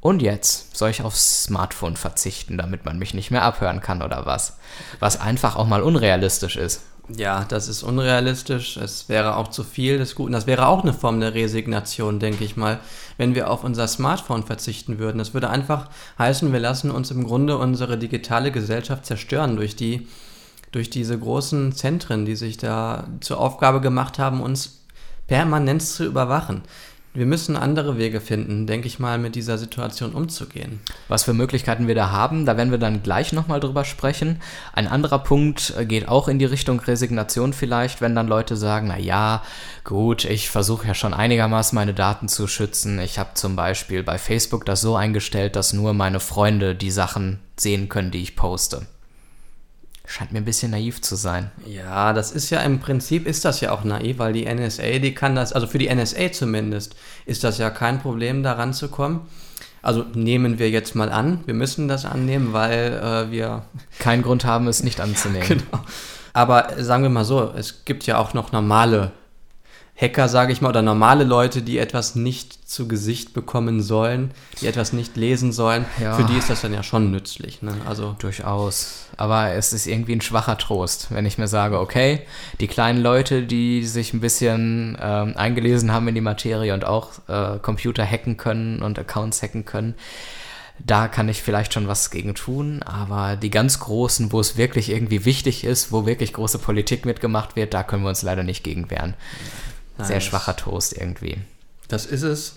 [0.00, 4.24] und jetzt soll ich aufs Smartphone verzichten, damit man mich nicht mehr abhören kann oder
[4.24, 4.56] was?
[4.98, 6.82] Was einfach auch mal unrealistisch ist.
[7.16, 8.76] Ja, das ist unrealistisch.
[8.76, 10.32] Es wäre auch zu viel des Guten.
[10.32, 12.78] Das wäre auch eine Form der Resignation, denke ich mal,
[13.18, 15.18] wenn wir auf unser Smartphone verzichten würden.
[15.18, 20.08] Das würde einfach heißen, wir lassen uns im Grunde unsere digitale Gesellschaft zerstören durch die
[20.72, 24.79] durch diese großen Zentren, die sich da zur Aufgabe gemacht haben, uns
[25.30, 26.62] permanent zu überwachen.
[27.14, 30.80] Wir müssen andere Wege finden, denke ich mal, mit dieser Situation umzugehen.
[31.06, 34.40] Was für Möglichkeiten wir da haben, da werden wir dann gleich nochmal drüber sprechen.
[34.72, 38.88] Ein anderer Punkt äh, geht auch in die Richtung Resignation vielleicht, wenn dann Leute sagen,
[38.88, 39.44] na ja,
[39.84, 42.98] gut, ich versuche ja schon einigermaßen meine Daten zu schützen.
[42.98, 47.38] Ich habe zum Beispiel bei Facebook das so eingestellt, dass nur meine Freunde die Sachen
[47.56, 48.84] sehen können, die ich poste.
[50.10, 51.52] Scheint mir ein bisschen naiv zu sein.
[51.64, 55.14] Ja, das ist ja im Prinzip ist das ja auch naiv, weil die NSA, die
[55.14, 56.96] kann das, also für die NSA zumindest,
[57.26, 59.20] ist das ja kein Problem, da ranzukommen.
[59.82, 63.62] Also nehmen wir jetzt mal an, wir müssen das annehmen, weil äh, wir.
[64.00, 65.46] Keinen Grund haben, es nicht anzunehmen.
[65.48, 65.84] Genau.
[66.32, 69.12] Aber sagen wir mal so, es gibt ja auch noch normale
[70.00, 74.66] Hacker, sage ich mal, oder normale Leute, die etwas nicht zu Gesicht bekommen sollen, die
[74.66, 75.84] etwas nicht lesen sollen.
[76.00, 76.14] Ja.
[76.14, 77.60] Für die ist das dann ja schon nützlich.
[77.60, 77.74] Ne?
[77.86, 79.08] Also Durchaus.
[79.18, 82.22] Aber es ist irgendwie ein schwacher Trost, wenn ich mir sage, okay,
[82.60, 87.10] die kleinen Leute, die sich ein bisschen ähm, eingelesen haben in die Materie und auch
[87.28, 89.94] äh, Computer hacken können und Accounts hacken können,
[90.78, 92.82] da kann ich vielleicht schon was gegen tun.
[92.82, 97.54] Aber die ganz großen, wo es wirklich irgendwie wichtig ist, wo wirklich große Politik mitgemacht
[97.54, 99.12] wird, da können wir uns leider nicht gegen wehren.
[100.04, 100.24] Sehr Nice.
[100.24, 101.38] schwacher Trost irgendwie.
[101.88, 102.56] Das ist es.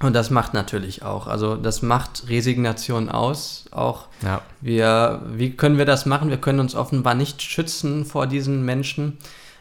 [0.00, 1.28] Und das macht natürlich auch.
[1.28, 3.66] Also das macht Resignation aus.
[3.70, 4.42] Auch Ja.
[4.60, 6.28] wir, wie können wir das machen?
[6.28, 9.18] Wir können uns offenbar nicht schützen vor diesen Menschen.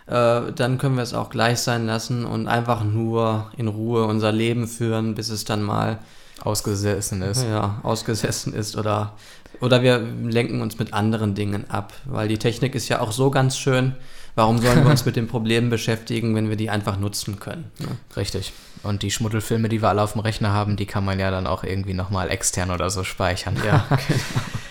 [0.07, 4.31] Äh, dann können wir es auch gleich sein lassen und einfach nur in Ruhe unser
[4.31, 5.99] Leben führen, bis es dann mal
[6.43, 7.43] Ausgesessen ist.
[7.43, 9.13] ja, ausgesessen ist oder,
[9.59, 11.93] oder wir lenken uns mit anderen Dingen ab.
[12.05, 13.95] Weil die Technik ist ja auch so ganz schön.
[14.35, 17.71] Warum sollen wir uns mit den Problemen beschäftigen, wenn wir die einfach nutzen können?
[17.79, 17.87] Ne?
[18.15, 18.53] Richtig.
[18.83, 21.47] Und die Schmuddelfilme, die wir alle auf dem Rechner haben, die kann man ja dann
[21.47, 23.55] auch irgendwie nochmal extern oder so speichern.
[23.65, 23.85] Ja,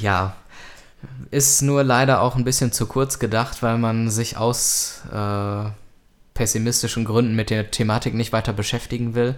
[0.00, 0.34] Ja.
[1.30, 5.70] Ist nur leider auch ein bisschen zu kurz gedacht, weil man sich aus äh,
[6.34, 9.34] pessimistischen Gründen mit der Thematik nicht weiter beschäftigen will.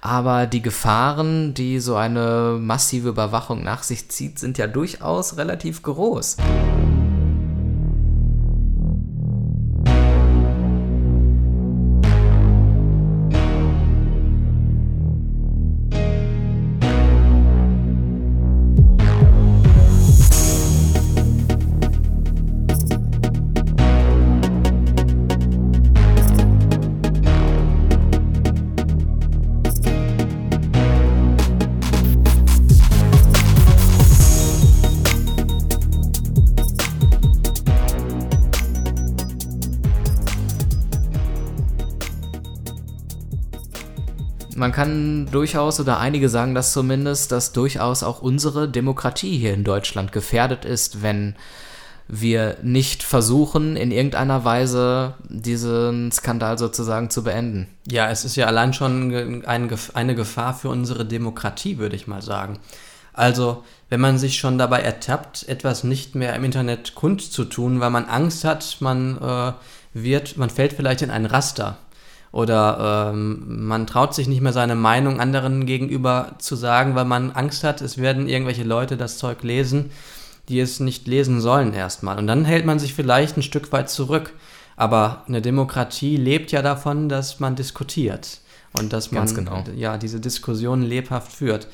[0.00, 5.82] Aber die Gefahren, die so eine massive Überwachung nach sich zieht, sind ja durchaus relativ
[5.82, 6.36] groß.
[44.78, 50.12] Kann durchaus, oder einige sagen das zumindest, dass durchaus auch unsere Demokratie hier in Deutschland
[50.12, 51.34] gefährdet ist, wenn
[52.06, 57.66] wir nicht versuchen, in irgendeiner Weise diesen Skandal sozusagen zu beenden.
[57.90, 62.60] Ja, es ist ja allein schon eine Gefahr für unsere Demokratie, würde ich mal sagen.
[63.12, 68.04] Also, wenn man sich schon dabei ertappt, etwas nicht mehr im Internet kundzutun, weil man
[68.04, 69.52] Angst hat, man äh,
[69.92, 71.78] wird, man fällt vielleicht in ein Raster
[72.32, 77.30] oder ähm, man traut sich nicht mehr seine Meinung anderen gegenüber zu sagen, weil man
[77.32, 79.90] Angst hat, es werden irgendwelche Leute das Zeug lesen
[80.48, 82.18] die es nicht lesen sollen erstmal.
[82.18, 84.32] Und dann hält man sich vielleicht ein Stück weit zurück.
[84.76, 88.38] Aber eine Demokratie lebt ja davon, dass man diskutiert
[88.78, 89.64] und dass man genau.
[89.74, 91.66] ja diese Diskussion lebhaft führt.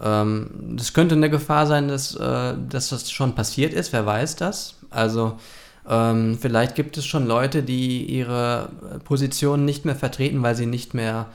[0.00, 3.92] Ähm, das könnte eine Gefahr sein, dass, äh, dass das schon passiert ist.
[3.92, 4.76] Wer weiß das?
[4.90, 5.38] Also
[5.88, 8.68] ähm, vielleicht gibt es schon Leute, die ihre
[9.04, 11.26] Position nicht mehr vertreten, weil sie nicht mehr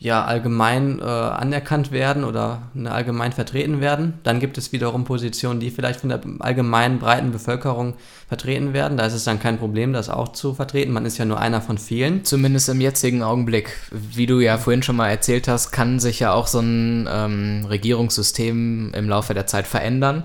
[0.00, 4.14] ja allgemein äh, anerkannt werden oder ne, allgemein vertreten werden.
[4.22, 7.94] Dann gibt es wiederum Positionen, die vielleicht von der allgemeinen breiten Bevölkerung
[8.28, 8.96] vertreten werden.
[8.96, 10.92] Da ist es dann kein Problem, das auch zu vertreten.
[10.92, 12.24] Man ist ja nur einer von vielen.
[12.24, 13.76] Zumindest im jetzigen Augenblick.
[13.90, 17.66] Wie du ja vorhin schon mal erzählt hast, kann sich ja auch so ein ähm,
[17.68, 20.22] Regierungssystem im Laufe der Zeit verändern.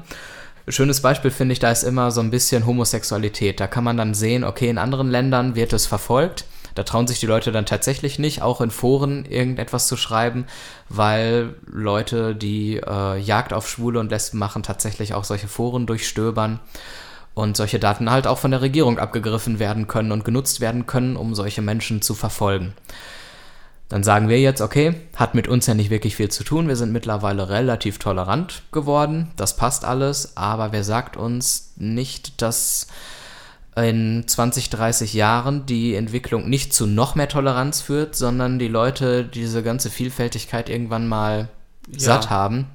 [0.68, 3.60] Schönes Beispiel finde ich, da ist immer so ein bisschen Homosexualität.
[3.60, 6.46] Da kann man dann sehen, okay, in anderen Ländern wird es verfolgt
[6.76, 10.46] da trauen sich die Leute dann tatsächlich nicht, auch in Foren irgendetwas zu schreiben,
[10.90, 16.60] weil Leute, die äh, Jagd auf Schwule und Lesben machen, tatsächlich auch solche Foren durchstöbern
[17.36, 21.16] und solche Daten halt auch von der Regierung abgegriffen werden können und genutzt werden können,
[21.16, 22.74] um solche Menschen zu verfolgen.
[23.90, 26.76] Dann sagen wir jetzt, okay, hat mit uns ja nicht wirklich viel zu tun, wir
[26.76, 32.88] sind mittlerweile relativ tolerant geworden, das passt alles, aber wer sagt uns nicht, dass
[33.76, 39.26] in 20, 30 Jahren die Entwicklung nicht zu noch mehr Toleranz führt, sondern die Leute
[39.26, 41.50] diese ganze Vielfältigkeit irgendwann mal
[41.88, 42.00] ja.
[42.00, 42.68] satt haben.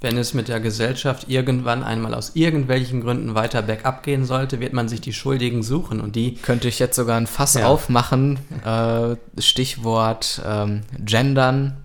[0.00, 4.74] Wenn es mit der Gesellschaft irgendwann einmal aus irgendwelchen Gründen weiter bergab gehen sollte, wird
[4.74, 6.34] man sich die Schuldigen suchen und die.
[6.34, 7.66] Könnte ich jetzt sogar ein Fass ja.
[7.66, 8.38] aufmachen.
[8.64, 11.78] Äh, Stichwort ähm, Gendern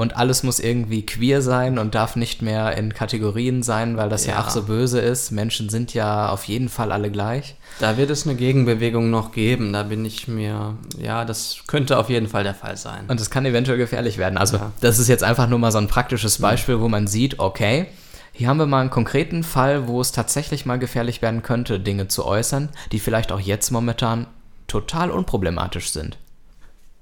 [0.00, 4.24] und alles muss irgendwie queer sein und darf nicht mehr in Kategorien sein, weil das
[4.24, 5.30] ja, ja ach so böse ist.
[5.30, 7.54] Menschen sind ja auf jeden Fall alle gleich.
[7.80, 12.08] Da wird es eine Gegenbewegung noch geben, da bin ich mir, ja, das könnte auf
[12.08, 13.04] jeden Fall der Fall sein.
[13.08, 14.38] Und das kann eventuell gefährlich werden.
[14.38, 14.72] Also, ja.
[14.80, 17.86] das ist jetzt einfach nur mal so ein praktisches Beispiel, wo man sieht, okay,
[18.32, 22.08] hier haben wir mal einen konkreten Fall, wo es tatsächlich mal gefährlich werden könnte, Dinge
[22.08, 24.28] zu äußern, die vielleicht auch jetzt momentan
[24.66, 26.16] total unproblematisch sind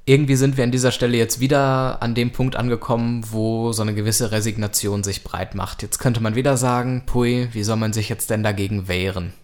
[0.09, 3.95] irgendwie sind wir an dieser Stelle jetzt wieder an dem Punkt angekommen, wo so eine
[3.95, 5.83] gewisse Resignation sich breit macht.
[5.83, 9.35] Jetzt könnte man wieder sagen, pui, wie soll man sich jetzt denn dagegen wehren?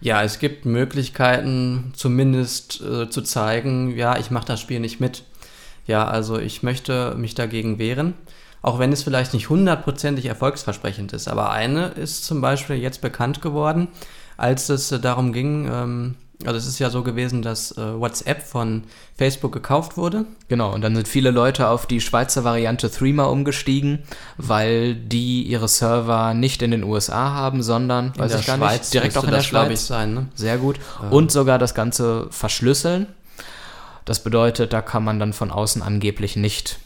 [0.00, 5.24] Ja, es gibt Möglichkeiten, zumindest äh, zu zeigen, ja, ich mache das Spiel nicht mit.
[5.84, 8.14] Ja, also ich möchte mich dagegen wehren,
[8.62, 11.26] auch wenn es vielleicht nicht hundertprozentig erfolgsversprechend ist.
[11.26, 13.88] Aber eine ist zum Beispiel jetzt bekannt geworden,
[14.36, 18.42] als es äh, darum ging, ähm, also es ist ja so gewesen, dass äh, WhatsApp
[18.42, 18.84] von
[19.16, 20.26] Facebook gekauft wurde.
[20.48, 24.02] Genau, und dann sind viele Leute auf die Schweizer Variante Threema umgestiegen,
[24.36, 28.80] weil die ihre Server nicht in den USA haben, sondern in weiß ich gar Schweiz
[28.80, 30.14] nicht, direkt auch in der Schweiz sein.
[30.14, 30.28] Ne?
[30.34, 30.80] Sehr gut.
[31.02, 31.12] Ähm.
[31.12, 33.06] Und sogar das Ganze verschlüsseln.
[34.04, 36.78] Das bedeutet, da kann man dann von außen angeblich nicht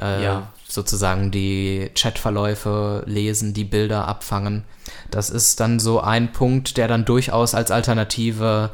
[0.00, 0.48] äh, ja.
[0.70, 4.64] Sozusagen die Chatverläufe lesen, die Bilder abfangen.
[5.10, 8.70] Das ist dann so ein Punkt, der dann durchaus als Alternative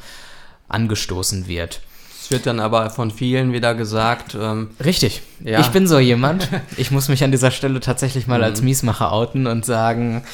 [0.68, 1.80] angestoßen wird.
[2.20, 4.36] Es wird dann aber von vielen wieder gesagt.
[4.38, 5.22] Ähm, Richtig.
[5.44, 5.60] Ja.
[5.60, 6.48] Ich bin so jemand.
[6.76, 8.44] Ich muss mich an dieser Stelle tatsächlich mal mhm.
[8.44, 10.24] als Miesmacher outen und sagen,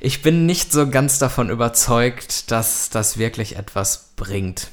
[0.00, 4.68] ich bin nicht so ganz davon überzeugt, dass das wirklich etwas bringt.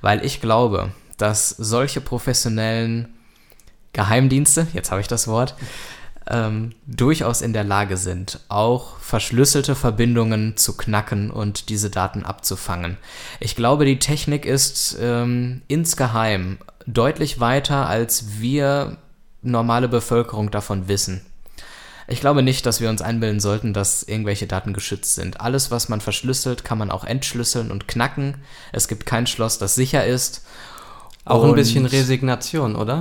[0.00, 3.14] Weil ich glaube, dass solche professionellen
[3.92, 5.54] Geheimdienste, jetzt habe ich das Wort,
[6.28, 12.96] ähm, durchaus in der Lage sind, auch verschlüsselte Verbindungen zu knacken und diese Daten abzufangen.
[13.40, 18.96] Ich glaube, die Technik ist ähm, insgeheim deutlich weiter, als wir
[19.42, 21.22] normale Bevölkerung davon wissen.
[22.08, 25.40] Ich glaube nicht, dass wir uns einbilden sollten, dass irgendwelche Daten geschützt sind.
[25.40, 28.36] Alles, was man verschlüsselt, kann man auch entschlüsseln und knacken.
[28.72, 30.44] Es gibt kein Schloss, das sicher ist.
[31.24, 32.98] Auch und ein bisschen Resignation, oder?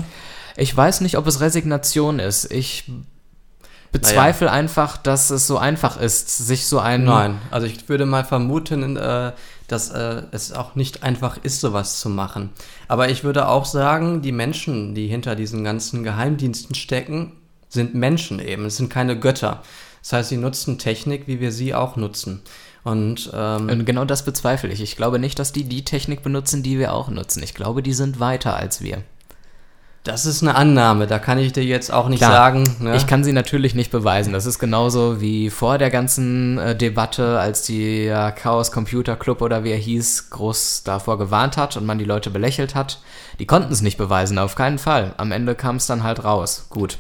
[0.56, 2.52] Ich weiß nicht, ob es Resignation ist.
[2.52, 2.86] Ich
[3.92, 4.60] bezweifle naja.
[4.60, 7.04] einfach, dass es so einfach ist, sich so ein.
[7.04, 9.34] Nein, also ich würde mal vermuten, äh,
[9.68, 12.50] dass äh, es auch nicht einfach ist, sowas zu machen.
[12.88, 17.34] Aber ich würde auch sagen, die Menschen, die hinter diesen ganzen Geheimdiensten stecken,
[17.70, 18.66] sind Menschen eben.
[18.66, 19.64] Es sind keine Götter.
[20.02, 22.42] Das heißt, sie nutzen Technik, wie wir sie auch nutzen.
[22.84, 24.82] Und, ähm, Und genau das bezweifle ich.
[24.82, 27.44] Ich glaube nicht, dass die die Technik benutzen, die wir auch nutzen.
[27.44, 29.04] Ich glaube, die sind weiter als wir.
[30.04, 32.76] Das ist eine Annahme, da kann ich dir jetzt auch nicht Klar, sagen.
[32.80, 32.96] Ne?
[32.96, 34.34] Ich kann sie natürlich nicht beweisen.
[34.34, 39.44] Das ist genauso wie vor der ganzen äh, Debatte, als die äh, Chaos Computer Club
[39.44, 43.00] oder wie er hieß, groß davor gewarnt hat und man die Leute belächelt hat.
[43.38, 45.14] Die konnten es nicht beweisen, auf keinen Fall.
[45.18, 46.66] Am Ende kam es dann halt raus.
[46.72, 46.98] Gut.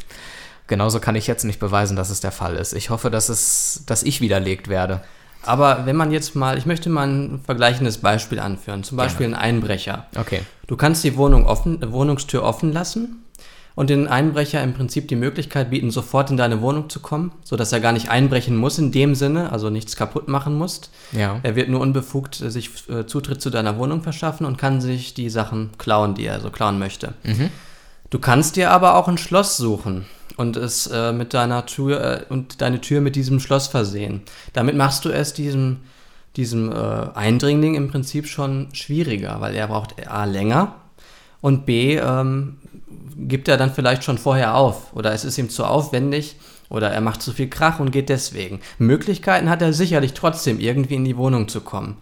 [0.67, 2.73] Genauso kann ich jetzt nicht beweisen, dass es der Fall ist.
[2.73, 5.01] Ich hoffe, dass es, dass ich widerlegt werde.
[5.43, 9.33] Aber wenn man jetzt mal, ich möchte mal ein vergleichendes Beispiel anführen, zum Beispiel ein
[9.33, 10.05] Einbrecher.
[10.17, 10.41] Okay.
[10.67, 13.23] Du kannst die Wohnung offen, Wohnungstür offen lassen
[13.75, 17.71] und den Einbrecher im Prinzip die Möglichkeit bieten, sofort in deine Wohnung zu kommen, sodass
[17.71, 20.81] er gar nicht einbrechen muss in dem Sinne, also nichts kaputt machen muss.
[21.11, 21.39] Ja.
[21.43, 25.13] Er wird nur unbefugt äh, sich äh, Zutritt zu deiner Wohnung verschaffen und kann sich
[25.13, 27.13] die Sachen klauen, die er so klauen möchte.
[27.23, 27.49] Mhm.
[28.09, 30.05] Du kannst dir aber auch ein Schloss suchen
[30.37, 34.21] und es äh, mit deiner Tür äh, und deine Tür mit diesem Schloss versehen.
[34.53, 35.77] Damit machst du es diesem,
[36.35, 40.75] diesem äh, Eindringling im Prinzip schon schwieriger, weil er braucht A länger
[41.41, 42.57] und B ähm,
[43.17, 46.35] gibt er dann vielleicht schon vorher auf oder es ist ihm zu aufwendig
[46.69, 48.61] oder er macht zu viel Krach und geht deswegen.
[48.77, 51.97] Möglichkeiten hat er sicherlich trotzdem irgendwie in die Wohnung zu kommen.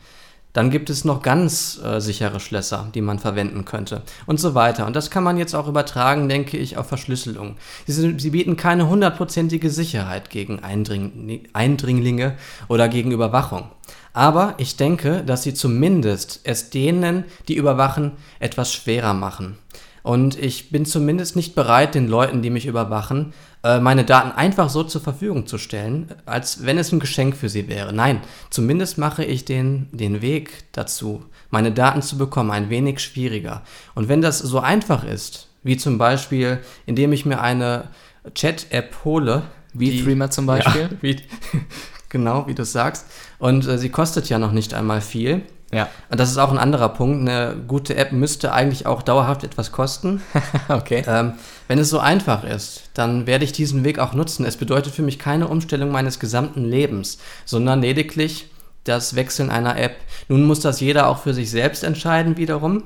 [0.59, 4.85] Dann gibt es noch ganz äh, sichere Schlösser, die man verwenden könnte und so weiter.
[4.85, 7.55] Und das kann man jetzt auch übertragen, denke ich, auf Verschlüsselung.
[7.87, 12.35] Sie, sie bieten keine hundertprozentige Sicherheit gegen Eindring, Eindringlinge
[12.67, 13.69] oder gegen Überwachung.
[14.11, 19.57] Aber ich denke, dass sie zumindest es denen, die überwachen, etwas schwerer machen.
[20.03, 24.83] Und ich bin zumindest nicht bereit, den Leuten, die mich überwachen, meine Daten einfach so
[24.83, 27.91] zur Verfügung zu stellen, als wenn es ein Geschenk für sie wäre.
[27.91, 33.63] Nein, zumindest mache ich den, den Weg dazu, meine Daten zu bekommen, ein wenig schwieriger.
[33.95, 37.89] Und wenn das so einfach ist, wie zum Beispiel, indem ich mir eine
[38.33, 39.43] Chat-App hole,
[39.73, 40.83] Wie Threema zum Beispiel.
[40.83, 41.17] Ja, wie,
[42.09, 43.05] genau, wie du sagst.
[43.37, 45.43] Und äh, sie kostet ja noch nicht einmal viel.
[45.71, 45.87] Ja.
[46.09, 47.21] Und das ist auch ein anderer Punkt.
[47.21, 50.21] Eine gute App müsste eigentlich auch dauerhaft etwas kosten.
[50.69, 51.03] okay.
[51.07, 51.33] Ähm,
[51.67, 54.45] wenn es so einfach ist, dann werde ich diesen Weg auch nutzen.
[54.45, 58.49] Es bedeutet für mich keine Umstellung meines gesamten Lebens, sondern lediglich
[58.83, 59.97] das Wechseln einer App.
[60.27, 62.83] Nun muss das jeder auch für sich selbst entscheiden wiederum.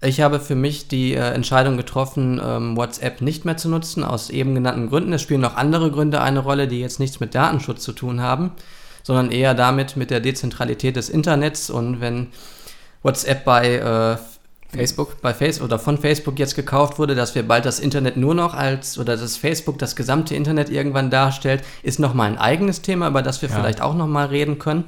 [0.00, 4.30] Ich habe für mich die äh, Entscheidung getroffen, ähm, WhatsApp nicht mehr zu nutzen, aus
[4.30, 5.12] eben genannten Gründen.
[5.12, 8.52] Es spielen noch andere Gründe eine Rolle, die jetzt nichts mit Datenschutz zu tun haben,
[9.08, 11.70] sondern eher damit mit der Dezentralität des Internets.
[11.70, 12.26] Und wenn
[13.02, 14.18] WhatsApp bei äh,
[14.76, 15.22] Facebook?
[15.22, 18.52] bei Facebook oder von Facebook jetzt gekauft wurde, dass wir bald das Internet nur noch
[18.52, 23.22] als oder dass Facebook das gesamte Internet irgendwann darstellt, ist nochmal ein eigenes Thema, über
[23.22, 23.54] das wir Ja.
[23.54, 24.84] vielleicht auch nochmal reden können.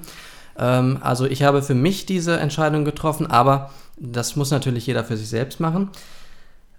[0.58, 5.16] Ähm, also ich habe für mich diese Entscheidung getroffen, aber das muss natürlich jeder für
[5.16, 5.88] sich selbst machen.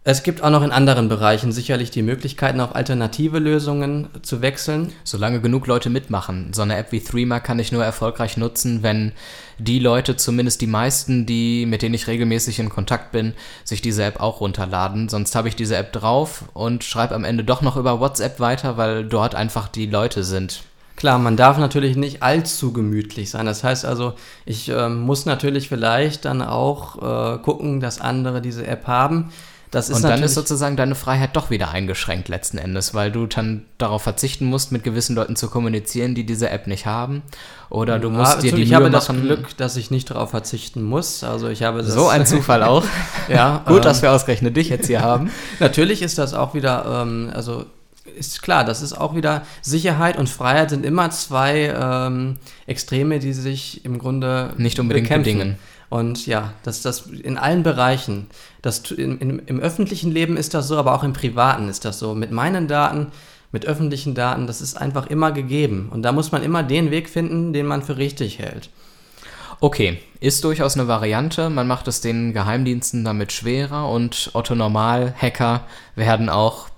[0.04, 4.92] Es gibt auch noch in anderen Bereichen sicherlich die Möglichkeiten, auf alternative Lösungen zu wechseln.
[5.04, 6.54] Solange genug Leute mitmachen.
[6.54, 9.12] So eine App wie Threema kann ich nur erfolgreich nutzen, wenn
[9.60, 13.34] die Leute, zumindest die meisten, die, mit denen ich regelmäßig in Kontakt bin,
[13.64, 15.08] sich diese App auch runterladen.
[15.08, 18.78] Sonst habe ich diese App drauf und schreibe am Ende doch noch über WhatsApp weiter,
[18.78, 20.64] weil dort einfach die Leute sind.
[20.96, 23.46] Klar, man darf natürlich nicht allzu gemütlich sein.
[23.46, 24.14] Das heißt also,
[24.46, 29.32] ich ähm, muss natürlich vielleicht dann auch äh, gucken, dass andere diese App haben.
[29.72, 33.26] Das ist und dann ist sozusagen deine Freiheit doch wieder eingeschränkt letzten Endes, weil du
[33.26, 37.22] dann darauf verzichten musst, mit gewissen Leuten zu kommunizieren, die diese App nicht haben.
[37.70, 39.22] Oder du musst Ja, dir die ich Mühe habe das machen.
[39.22, 41.24] Glück, dass ich nicht darauf verzichten muss.
[41.24, 42.84] Also ich habe so ein Zufall auch.
[43.30, 45.32] ja, Gut, ähm, dass wir ausgerechnet dich jetzt hier haben.
[45.60, 47.66] Natürlich ist das auch wieder, ähm, also
[48.18, 53.32] ist klar, das ist auch wieder Sicherheit und Freiheit sind immer zwei ähm, Extreme, die
[53.32, 55.38] sich im Grunde Nicht unbedingt bekämpfen.
[55.38, 55.58] bedingen.
[55.92, 58.28] Und ja, das, das in allen Bereichen.
[58.62, 62.00] Das, in, in, Im öffentlichen Leben ist das so, aber auch im privaten ist das
[62.00, 62.16] so.
[62.16, 63.08] Mit meinen Daten,
[63.52, 65.90] mit öffentlichen Daten, das ist einfach immer gegeben.
[65.92, 68.70] Und da muss man immer den Weg finden, den man für richtig hält.
[69.60, 71.50] Okay, ist durchaus eine Variante.
[71.50, 76.71] Man macht es den Geheimdiensten damit schwerer und Otto Normal-Hacker werden auch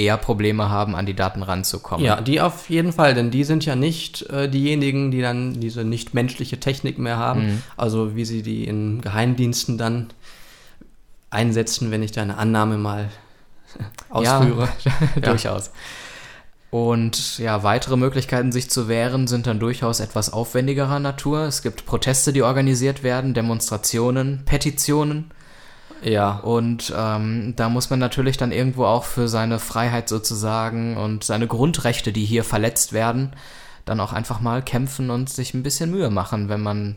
[0.00, 2.04] eher Probleme haben, an die Daten ranzukommen.
[2.04, 5.84] Ja, die auf jeden Fall, denn die sind ja nicht äh, diejenigen, die dann diese
[5.84, 7.46] nicht menschliche Technik mehr haben.
[7.46, 7.62] Mhm.
[7.76, 10.08] Also wie sie die in Geheimdiensten dann
[11.30, 13.08] einsetzen, wenn ich da eine Annahme mal
[14.08, 14.68] ausführe.
[14.84, 15.70] Ja, durchaus.
[16.70, 21.40] Und ja, weitere Möglichkeiten, sich zu wehren, sind dann durchaus etwas aufwendigerer Natur.
[21.40, 25.32] Es gibt Proteste, die organisiert werden, Demonstrationen, Petitionen.
[26.02, 31.24] Ja, Und ähm, da muss man natürlich dann irgendwo auch für seine Freiheit sozusagen und
[31.24, 33.32] seine Grundrechte, die hier verletzt werden,
[33.84, 36.96] dann auch einfach mal kämpfen und sich ein bisschen Mühe machen, wenn man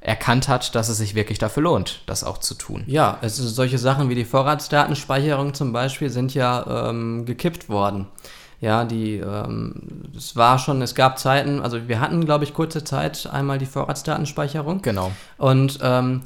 [0.00, 2.84] erkannt hat, dass es sich wirklich dafür lohnt, das auch zu tun.
[2.86, 8.06] ja, es ist solche Sachen wie die Vorratsdatenspeicherung zum Beispiel sind ja ähm, gekippt worden.
[8.60, 9.74] Ja, die, ähm,
[10.16, 13.66] es war schon, es gab Zeiten, also wir hatten, glaube ich, kurze Zeit einmal die
[13.66, 14.82] Vorratsdatenspeicherung.
[14.82, 15.12] Genau.
[15.36, 16.22] Und ähm,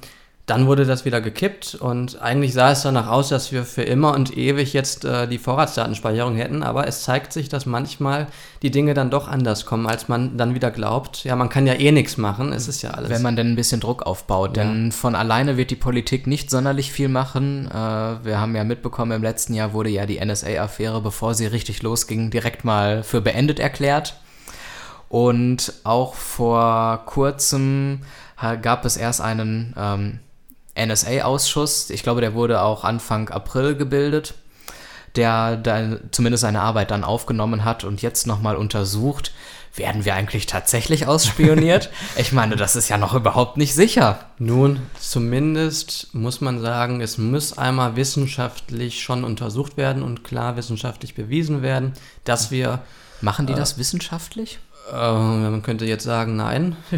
[0.47, 4.13] dann wurde das wieder gekippt und eigentlich sah es danach aus, dass wir für immer
[4.13, 8.27] und ewig jetzt äh, die Vorratsdatenspeicherung hätten, aber es zeigt sich, dass manchmal
[8.61, 11.23] die Dinge dann doch anders kommen, als man dann wieder glaubt.
[11.23, 13.09] Ja, man kann ja eh nichts machen, es ist ja alles.
[13.09, 14.65] Wenn man denn ein bisschen Druck aufbaut, ja.
[14.65, 17.69] denn von alleine wird die Politik nicht sonderlich viel machen.
[17.71, 21.83] Äh, wir haben ja mitbekommen, im letzten Jahr wurde ja die NSA-Affäre, bevor sie richtig
[21.83, 24.17] losging, direkt mal für beendet erklärt.
[25.09, 28.01] Und auch vor kurzem
[28.63, 30.19] gab es erst einen ähm,
[30.75, 34.35] NSA-Ausschuss, ich glaube, der wurde auch Anfang April gebildet,
[35.17, 39.33] der da zumindest seine Arbeit dann aufgenommen hat und jetzt nochmal untersucht,
[39.75, 41.91] werden wir eigentlich tatsächlich ausspioniert?
[42.17, 44.27] ich meine, das ist ja noch überhaupt nicht sicher.
[44.39, 51.15] Nun, zumindest muss man sagen, es muss einmal wissenschaftlich schon untersucht werden und klar wissenschaftlich
[51.15, 51.93] bewiesen werden,
[52.25, 52.81] dass wir.
[53.23, 54.59] Machen die äh, das wissenschaftlich?
[54.91, 56.77] Äh, man könnte jetzt sagen, nein.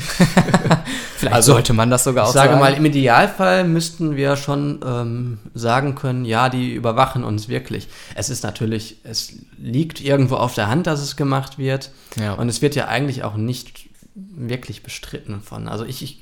[1.16, 2.60] Vielleicht also, sollte man das sogar auch ich sage sagen.
[2.60, 7.88] mal, im Idealfall müssten wir schon ähm, sagen können, ja, die überwachen uns wirklich.
[8.14, 11.90] Es ist natürlich, es liegt irgendwo auf der Hand, dass es gemacht wird.
[12.16, 12.34] Ja.
[12.34, 15.68] Und es wird ja eigentlich auch nicht wirklich bestritten von.
[15.68, 16.20] Also ich, ich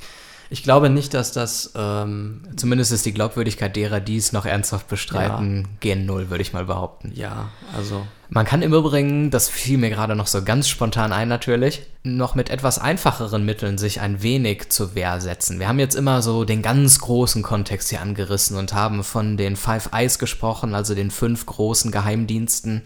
[0.52, 1.72] ich glaube nicht, dass das.
[1.74, 5.68] Ähm, Zumindest ist die Glaubwürdigkeit derer, die es noch ernsthaft bestreiten, ja.
[5.80, 7.10] gen Null, würde ich mal behaupten.
[7.14, 8.06] Ja, also.
[8.28, 12.34] Man kann im Übrigen, das fiel mir gerade noch so ganz spontan ein natürlich, noch
[12.34, 15.58] mit etwas einfacheren Mitteln sich ein wenig zur Wehr setzen.
[15.58, 19.56] Wir haben jetzt immer so den ganz großen Kontext hier angerissen und haben von den
[19.56, 22.82] Five Eyes gesprochen, also den fünf großen Geheimdiensten.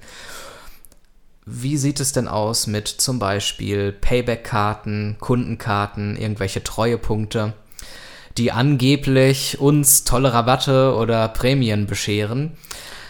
[1.48, 7.52] Wie sieht es denn aus mit zum Beispiel Payback-Karten, Kundenkarten, irgendwelche Treuepunkte,
[8.36, 12.56] die angeblich uns tolle Rabatte oder Prämien bescheren?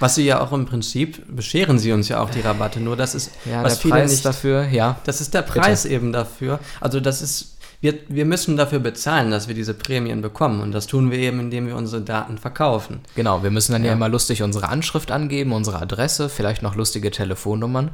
[0.00, 3.14] Was sie ja auch im Prinzip bescheren sie uns ja auch die Rabatte, nur das
[3.14, 5.00] ist ja, was der Preis nicht, dafür, ja.
[5.04, 5.94] Das ist der Preis Bitte.
[5.94, 6.60] eben dafür.
[6.82, 10.60] Also das ist wir, wir müssen dafür bezahlen, dass wir diese Prämien bekommen.
[10.60, 13.00] Und das tun wir eben, indem wir unsere Daten verkaufen.
[13.14, 16.74] Genau, wir müssen dann ja, ja immer lustig unsere Anschrift angeben, unsere Adresse, vielleicht noch
[16.74, 17.90] lustige Telefonnummern.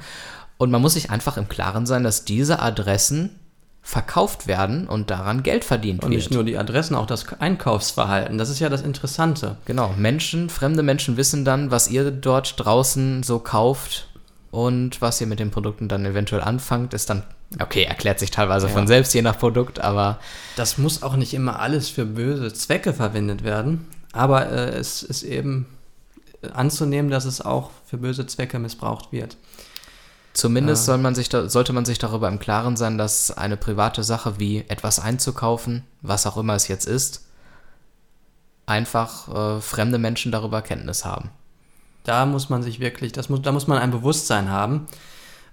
[0.56, 3.38] Und man muss sich einfach im Klaren sein, dass diese Adressen
[3.84, 6.22] verkauft werden und daran Geld verdient und wird.
[6.22, 8.38] Und nicht nur die Adressen, auch das Einkaufsverhalten.
[8.38, 9.56] Das ist ja das Interessante.
[9.64, 14.06] Genau, Menschen, fremde Menschen wissen dann, was ihr dort draußen so kauft
[14.52, 17.22] und was ihr mit den Produkten dann eventuell anfangt, ist dann,
[17.58, 18.72] okay, erklärt sich teilweise ja.
[18.72, 20.20] von selbst, je nach Produkt, aber.
[20.56, 25.22] Das muss auch nicht immer alles für böse Zwecke verwendet werden, aber äh, es ist
[25.22, 25.66] eben
[26.52, 29.38] anzunehmen, dass es auch für böse Zwecke missbraucht wird.
[30.34, 34.04] Zumindest soll man sich da, sollte man sich darüber im Klaren sein, dass eine private
[34.04, 37.24] Sache wie etwas einzukaufen, was auch immer es jetzt ist,
[38.66, 41.30] einfach äh, fremde Menschen darüber Kenntnis haben.
[42.04, 44.86] Da muss man sich wirklich, das muss, da muss man ein Bewusstsein haben.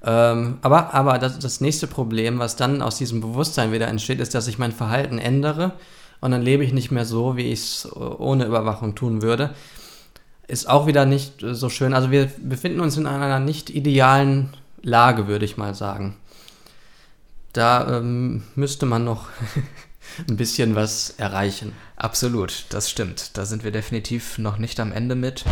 [0.04, 4.34] Ähm, aber aber das, das nächste Problem, was dann aus diesem Bewusstsein wieder entsteht, ist,
[4.34, 5.74] dass ich mein Verhalten ändere
[6.22, 9.54] und dann lebe ich nicht mehr so, wie ich es ohne Überwachung tun würde.
[10.48, 11.94] Ist auch wieder nicht so schön.
[11.94, 16.16] Also wir befinden uns in einer nicht idealen Lage, würde ich mal sagen.
[17.54, 19.28] Da ähm, müsste man noch
[20.28, 21.74] ein bisschen was erreichen.
[21.96, 23.38] Absolut, das stimmt.
[23.38, 25.46] Da sind wir definitiv noch nicht am Ende mit.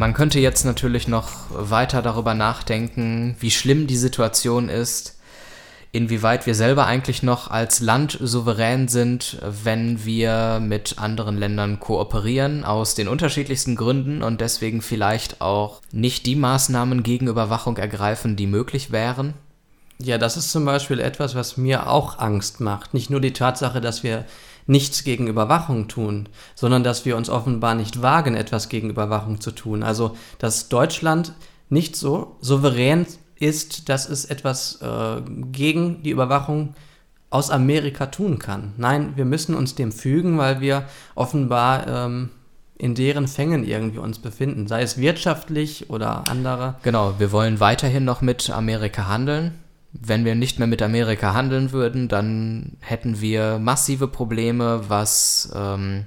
[0.00, 5.18] Man könnte jetzt natürlich noch weiter darüber nachdenken, wie schlimm die Situation ist,
[5.92, 12.64] inwieweit wir selber eigentlich noch als Land souverän sind, wenn wir mit anderen Ländern kooperieren,
[12.64, 18.46] aus den unterschiedlichsten Gründen und deswegen vielleicht auch nicht die Maßnahmen gegen Überwachung ergreifen, die
[18.46, 19.34] möglich wären.
[20.02, 22.94] Ja, das ist zum Beispiel etwas, was mir auch Angst macht.
[22.94, 24.24] Nicht nur die Tatsache, dass wir
[24.66, 29.50] nichts gegen Überwachung tun, sondern dass wir uns offenbar nicht wagen, etwas gegen Überwachung zu
[29.50, 29.82] tun.
[29.82, 31.32] Also, dass Deutschland
[31.68, 33.06] nicht so souverän
[33.38, 35.20] ist, dass es etwas äh,
[35.52, 36.74] gegen die Überwachung
[37.30, 38.72] aus Amerika tun kann.
[38.76, 40.84] Nein, wir müssen uns dem fügen, weil wir
[41.14, 42.30] offenbar ähm,
[42.76, 46.76] in deren Fängen irgendwie uns befinden, sei es wirtschaftlich oder andere.
[46.82, 49.52] Genau, wir wollen weiterhin noch mit Amerika handeln
[49.92, 56.06] wenn wir nicht mehr mit Amerika handeln würden, dann hätten wir massive Probleme, was ähm,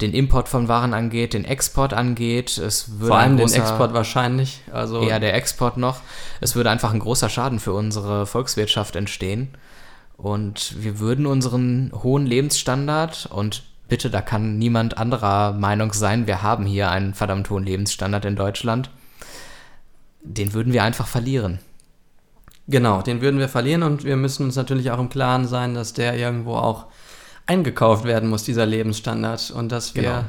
[0.00, 2.58] den Import von Waren angeht, den Export angeht.
[2.58, 4.60] Es würde Vor allem ein den großer- Export wahrscheinlich.
[4.72, 6.00] Also eher der Export noch.
[6.40, 9.48] Es würde einfach ein großer Schaden für unsere Volkswirtschaft entstehen.
[10.16, 16.42] Und wir würden unseren hohen Lebensstandard und bitte, da kann niemand anderer Meinung sein, wir
[16.42, 18.90] haben hier einen verdammt hohen Lebensstandard in Deutschland,
[20.22, 21.58] den würden wir einfach verlieren.
[22.66, 25.92] Genau, den würden wir verlieren und wir müssen uns natürlich auch im Klaren sein, dass
[25.92, 26.86] der irgendwo auch
[27.46, 29.50] eingekauft werden muss, dieser Lebensstandard.
[29.50, 30.24] Und dass wir Genau.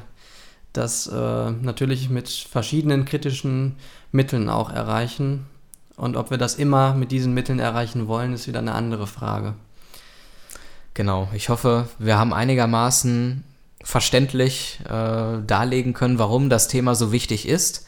[0.73, 3.77] das äh, natürlich mit verschiedenen kritischen
[4.11, 5.45] Mitteln auch erreichen.
[5.95, 9.53] Und ob wir das immer mit diesen Mitteln erreichen wollen, ist wieder eine andere Frage.
[10.93, 13.43] Genau, ich hoffe, wir haben einigermaßen
[13.81, 17.87] verständlich äh, darlegen können, warum das Thema so wichtig ist,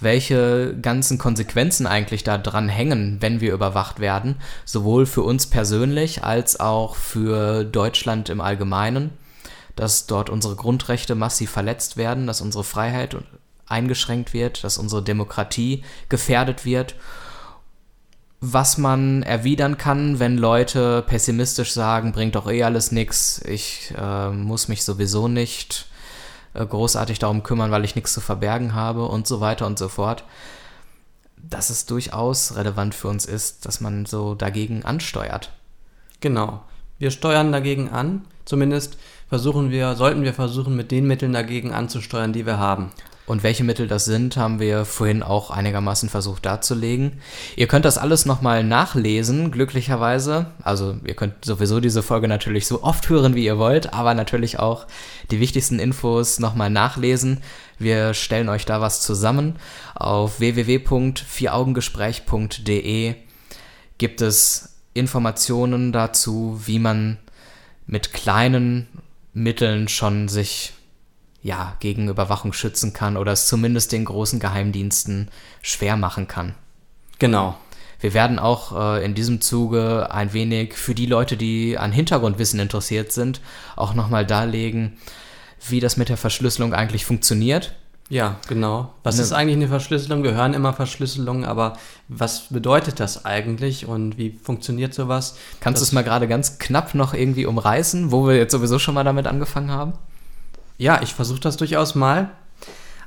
[0.00, 6.22] welche ganzen Konsequenzen eigentlich da dran hängen, wenn wir überwacht werden, sowohl für uns persönlich
[6.24, 9.10] als auch für Deutschland im Allgemeinen,
[9.76, 13.16] dass dort unsere Grundrechte massiv verletzt werden, dass unsere Freiheit
[13.66, 16.94] eingeschränkt wird, dass unsere Demokratie gefährdet wird.
[18.40, 24.30] Was man erwidern kann, wenn Leute pessimistisch sagen, bringt doch eh alles nix, ich äh,
[24.30, 25.87] muss mich sowieso nicht
[26.54, 30.24] großartig darum kümmern, weil ich nichts zu verbergen habe und so weiter und so fort.
[31.36, 35.52] Dass es durchaus relevant für uns ist, dass man so dagegen ansteuert.
[36.20, 36.62] Genau.
[36.98, 38.24] Wir steuern dagegen an.
[38.44, 42.90] Zumindest versuchen wir, sollten wir versuchen, mit den Mitteln dagegen anzusteuern, die wir haben.
[43.28, 47.20] Und welche Mittel das sind, haben wir vorhin auch einigermaßen versucht darzulegen.
[47.56, 50.46] Ihr könnt das alles nochmal nachlesen, glücklicherweise.
[50.62, 54.58] Also ihr könnt sowieso diese Folge natürlich so oft hören, wie ihr wollt, aber natürlich
[54.58, 54.86] auch
[55.30, 57.42] die wichtigsten Infos nochmal nachlesen.
[57.78, 59.56] Wir stellen euch da was zusammen.
[59.94, 63.14] Auf www.vieraugengespräch.de
[63.98, 67.18] gibt es Informationen dazu, wie man
[67.86, 68.88] mit kleinen
[69.34, 70.72] Mitteln schon sich
[71.42, 75.30] ja, gegen Überwachung schützen kann oder es zumindest den großen Geheimdiensten
[75.62, 76.54] schwer machen kann.
[77.18, 77.56] Genau.
[78.00, 82.60] Wir werden auch äh, in diesem Zuge ein wenig für die Leute, die an Hintergrundwissen
[82.60, 83.40] interessiert sind,
[83.76, 84.98] auch nochmal darlegen,
[85.68, 87.74] wie das mit der Verschlüsselung eigentlich funktioniert.
[88.08, 88.94] Ja, genau.
[89.02, 90.22] Was Ne- ist eigentlich eine Verschlüsselung?
[90.22, 91.76] Wir hören immer Verschlüsselung, aber
[92.08, 95.36] was bedeutet das eigentlich und wie funktioniert sowas?
[95.60, 98.94] Kannst du es mal gerade ganz knapp noch irgendwie umreißen, wo wir jetzt sowieso schon
[98.94, 99.92] mal damit angefangen haben?
[100.78, 102.30] Ja, ich versuche das durchaus mal.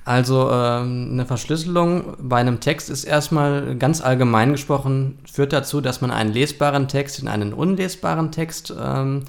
[0.03, 6.01] Also ähm, eine Verschlüsselung bei einem Text ist erstmal ganz allgemein gesprochen, führt dazu, dass
[6.01, 9.23] man einen lesbaren Text in einen unlesbaren Text ähm,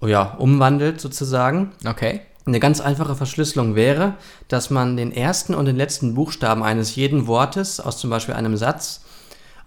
[0.00, 1.72] oh ja, umwandelt sozusagen.
[1.86, 2.20] Okay.
[2.44, 4.14] Eine ganz einfache Verschlüsselung wäre,
[4.48, 8.56] dass man den ersten und den letzten Buchstaben eines jeden Wortes aus zum Beispiel einem
[8.56, 9.04] Satz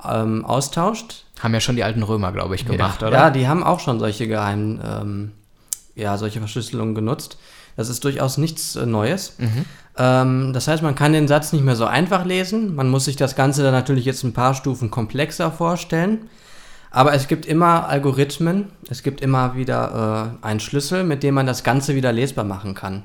[0.04, 1.26] ähm, austauscht.
[1.40, 3.08] Haben ja schon die alten Römer, glaube ich, gemacht, ja.
[3.08, 3.18] oder?
[3.18, 5.32] Ja, die haben auch schon solche geheimen, ähm,
[5.96, 7.38] ja, solche Verschlüsselungen genutzt.
[7.78, 9.36] Das ist durchaus nichts äh, Neues.
[9.38, 9.66] Mhm.
[9.98, 12.76] Ähm, das heißt, man kann den Satz nicht mehr so einfach lesen.
[12.76, 16.30] Man muss sich das Ganze dann natürlich jetzt ein paar Stufen komplexer vorstellen.
[16.92, 21.46] Aber es gibt immer Algorithmen, es gibt immer wieder äh, einen Schlüssel, mit dem man
[21.46, 23.04] das Ganze wieder lesbar machen kann.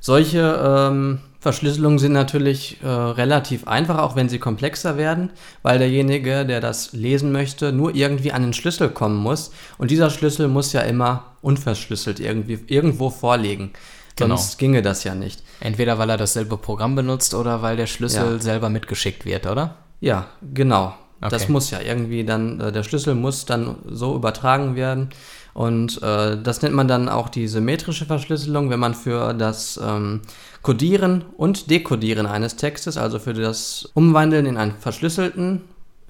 [0.00, 5.30] Solche ähm, Verschlüsselungen sind natürlich äh, relativ einfach, auch wenn sie komplexer werden,
[5.62, 9.52] weil derjenige, der das lesen möchte, nur irgendwie an den Schlüssel kommen muss.
[9.78, 13.72] Und dieser Schlüssel muss ja immer unverschlüsselt irgendwie, irgendwo vorliegen.
[14.16, 14.36] Genau.
[14.36, 15.42] Sonst ginge das ja nicht.
[15.60, 18.38] Entweder weil er dasselbe Programm benutzt oder weil der Schlüssel Ja.
[18.40, 19.76] selber mitgeschickt wird, oder?
[20.00, 20.94] Ja, genau.
[21.20, 21.52] Das Okay.
[21.52, 25.10] muss ja irgendwie dann, äh, der Schlüssel muss dann so übertragen werden.
[25.54, 30.20] Und äh, das nennt man dann auch die symmetrische Verschlüsselung, wenn man für das ähm,
[30.62, 35.62] Codieren und Dekodieren eines Textes, also für das Umwandeln in einen verschlüsselten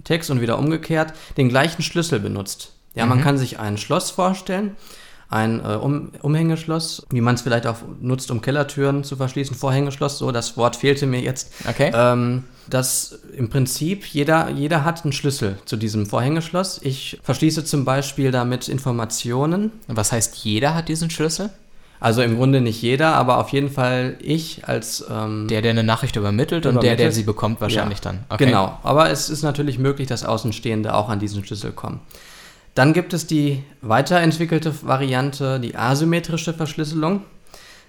[0.04, 2.72] Text und wieder umgekehrt, den gleichen Schlüssel benutzt.
[2.94, 4.76] Ja, man kann sich ein Schloss vorstellen,
[5.30, 10.18] ein äh, um Umhängeschloss, wie man es vielleicht auch nutzt, um Kellertüren zu verschließen, Vorhängeschloss,
[10.18, 11.52] so, das Wort fehlte mir jetzt.
[11.68, 11.92] Okay.
[11.94, 16.80] Ähm, dass im Prinzip jeder, jeder hat einen Schlüssel zu diesem Vorhängeschloss.
[16.82, 19.72] Ich verschließe zum Beispiel damit Informationen.
[19.86, 21.50] Was heißt, jeder hat diesen Schlüssel?
[22.00, 25.82] Also im Grunde nicht jeder, aber auf jeden Fall ich als ähm, Der, der eine
[25.82, 27.14] Nachricht übermittelt und der, der Übermittelt.
[27.14, 28.24] sie bekommt, wahrscheinlich Ja, dann.
[28.28, 28.46] Okay.
[28.46, 32.00] Genau, aber es ist natürlich möglich, dass Außenstehende auch an diesen Schlüssel kommen.
[32.78, 37.22] Dann gibt es die weiterentwickelte Variante, die asymmetrische Verschlüsselung.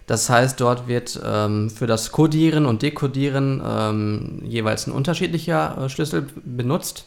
[0.08, 5.90] Das heißt, dort wird ähm, für das Codieren und Dekodieren ähm, jeweils ein unterschiedlicher äh,
[5.90, 7.06] Schlüssel benutzt.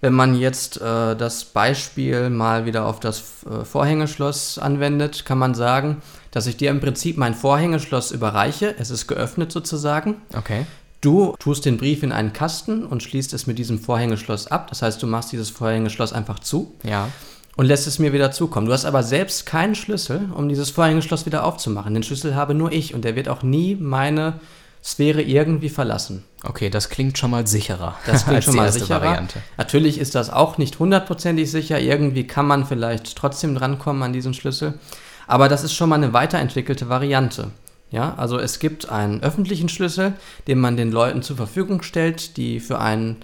[0.00, 5.54] Wenn man jetzt äh, das Beispiel mal wieder auf das äh, Vorhängeschloss anwendet, kann man
[5.54, 8.74] sagen, dass ich dir im Prinzip mein Vorhängeschloss überreiche.
[8.80, 10.16] Es ist geöffnet sozusagen.
[10.36, 10.66] Okay.
[11.00, 14.68] Du tust den Brief in einen Kasten und schließt es mit diesem Vorhängeschloss ab.
[14.68, 16.74] Das heißt, du machst dieses Vorhängeschloss einfach zu.
[16.82, 17.08] Ja.
[17.56, 18.66] und lässt es mir wieder zukommen.
[18.66, 21.92] Du hast aber selbst keinen Schlüssel, um dieses Vorhängeschloss wieder aufzumachen.
[21.94, 24.40] Den Schlüssel habe nur ich und der wird auch nie meine
[24.82, 26.24] Sphäre irgendwie verlassen.
[26.42, 27.96] Okay, das klingt schon mal sicherer.
[28.06, 29.02] Das klingt als schon mal sicherer.
[29.02, 29.42] Variante.
[29.58, 31.78] Natürlich ist das auch nicht hundertprozentig sicher.
[31.80, 34.78] Irgendwie kann man vielleicht trotzdem drankommen an diesen Schlüssel.
[35.26, 37.50] Aber das ist schon mal eine weiterentwickelte Variante.
[37.90, 40.14] Ja, also es gibt einen öffentlichen Schlüssel,
[40.46, 43.16] den man den Leuten zur Verfügung stellt, die für einen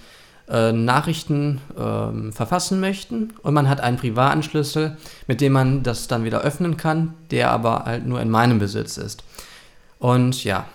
[0.49, 3.33] äh, Nachrichten ähm, verfassen möchten.
[3.43, 4.97] Und man hat einen privaten Schlüssel,
[5.27, 8.97] mit dem man das dann wieder öffnen kann, der aber halt nur in meinem Besitz
[8.97, 9.23] ist.
[9.99, 10.67] Und ja,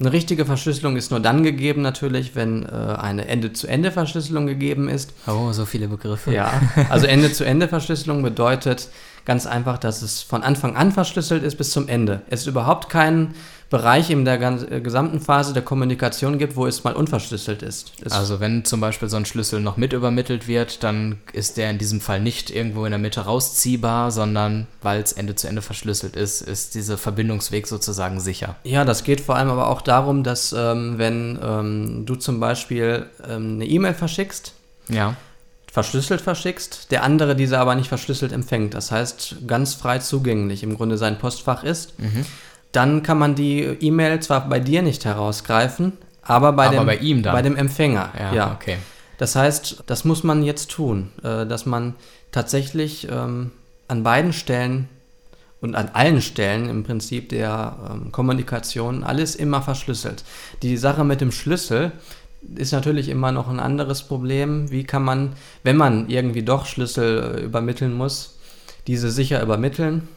[0.00, 5.12] eine richtige Verschlüsselung ist nur dann gegeben natürlich, wenn äh, eine Ende-zu-Ende-Verschlüsselung gegeben ist.
[5.26, 6.32] Oh, so viele Begriffe.
[6.32, 6.52] Ja,
[6.88, 8.88] also Ende-zu-Ende-Verschlüsselung bedeutet
[9.24, 12.22] ganz einfach, dass es von Anfang an verschlüsselt ist bis zum Ende.
[12.28, 13.34] Es überhaupt keinen
[13.70, 17.92] Bereich in der äh, gesamten Phase der Kommunikation gibt, wo es mal unverschlüsselt ist.
[18.04, 21.70] Es Also wenn zum Beispiel so ein Schlüssel noch mit übermittelt wird, dann ist der
[21.70, 25.62] in diesem Fall nicht irgendwo in der Mitte rausziehbar, sondern weil es Ende zu Ende
[25.62, 28.56] verschlüsselt ist, ist dieser Verbindungsweg sozusagen sicher.
[28.64, 33.06] Ja, das geht vor allem aber auch darum, dass ähm, wenn ähm, du zum Beispiel
[33.28, 34.52] ähm, eine E-Mail verschickst,
[34.88, 35.14] Ja.
[35.72, 40.76] Verschlüsselt verschickst, der andere diese aber nicht verschlüsselt empfängt, das heißt ganz frei zugänglich, im
[40.76, 41.94] Grunde sein Postfach ist,
[42.72, 45.92] dann kann man die E-Mail zwar bei dir nicht herausgreifen,
[46.22, 47.32] aber bei, Aber dem, bei ihm dann.
[47.32, 48.10] bei dem Empfänger.
[48.34, 48.76] Ja, okay.
[49.18, 51.94] Das heißt, das muss man jetzt tun, äh, dass man
[52.32, 53.50] tatsächlich ähm,
[53.88, 54.88] an beiden Stellen
[55.60, 60.24] und an allen Stellen im Prinzip der ähm, Kommunikation alles immer verschlüsselt.
[60.62, 61.92] Die Sache mit dem Schlüssel
[62.56, 64.70] ist natürlich immer noch ein anderes Problem.
[64.70, 65.32] Wie kann man,
[65.62, 68.36] wenn man irgendwie doch Schlüssel äh, übermitteln muss,
[68.86, 70.08] diese sicher übermitteln?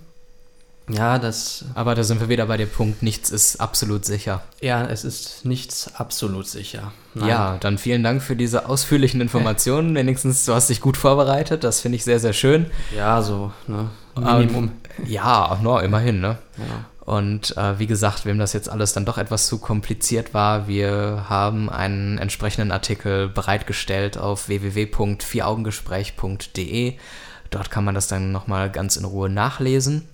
[0.89, 4.41] Ja, das, Aber da sind wir wieder bei dem Punkt, nichts ist absolut sicher.
[4.59, 6.91] ja, es ist nichts absolut sicher.
[7.13, 7.29] Nein.
[7.29, 9.95] Ja, dann vielen Dank für diese ausführlichen Informationen.
[9.95, 11.63] Wenigstens, du hast dich gut vorbereitet.
[11.63, 12.65] Das finde ich sehr, sehr schön.
[12.95, 13.89] Ja, so, ne?
[14.15, 14.71] Aber- Minimum.
[15.07, 16.37] Ja, no, immerhin, ne?
[16.57, 16.85] Ja.
[17.05, 21.25] Und äh, wie gesagt, wem das jetzt alles dann doch etwas zu kompliziert war, wir
[21.27, 26.93] haben einen entsprechenden Artikel bereitgestellt auf www.vieraugengespräch.de.
[27.49, 30.07] Dort kann man das dann nochmal ganz in Ruhe nachlesen.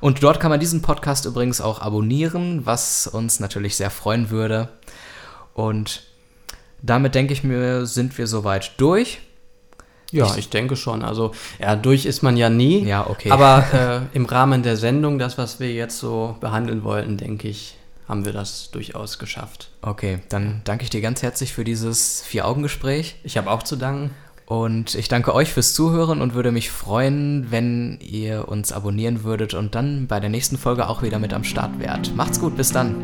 [0.00, 4.68] Und dort kann man diesen Podcast übrigens auch abonnieren, was uns natürlich sehr freuen würde.
[5.52, 6.04] Und
[6.80, 9.18] damit denke ich mir, sind wir soweit durch.
[10.12, 11.02] Ja, ich denke schon.
[11.02, 12.84] Also, ja, durch ist man ja nie.
[12.84, 13.30] Ja, okay.
[13.30, 13.64] Aber
[14.12, 17.76] äh, im Rahmen der Sendung, das, was wir jetzt so behandeln wollten, denke ich,
[18.08, 19.70] haben wir das durchaus geschafft.
[19.82, 23.16] Okay, dann danke ich dir ganz herzlich für dieses Vier-Augen-Gespräch.
[23.24, 24.10] Ich habe auch zu danken.
[24.46, 29.54] Und ich danke euch fürs Zuhören und würde mich freuen, wenn ihr uns abonnieren würdet
[29.54, 32.14] und dann bei der nächsten Folge auch wieder mit am Start wärt.
[32.14, 32.94] Macht's gut, bis dann.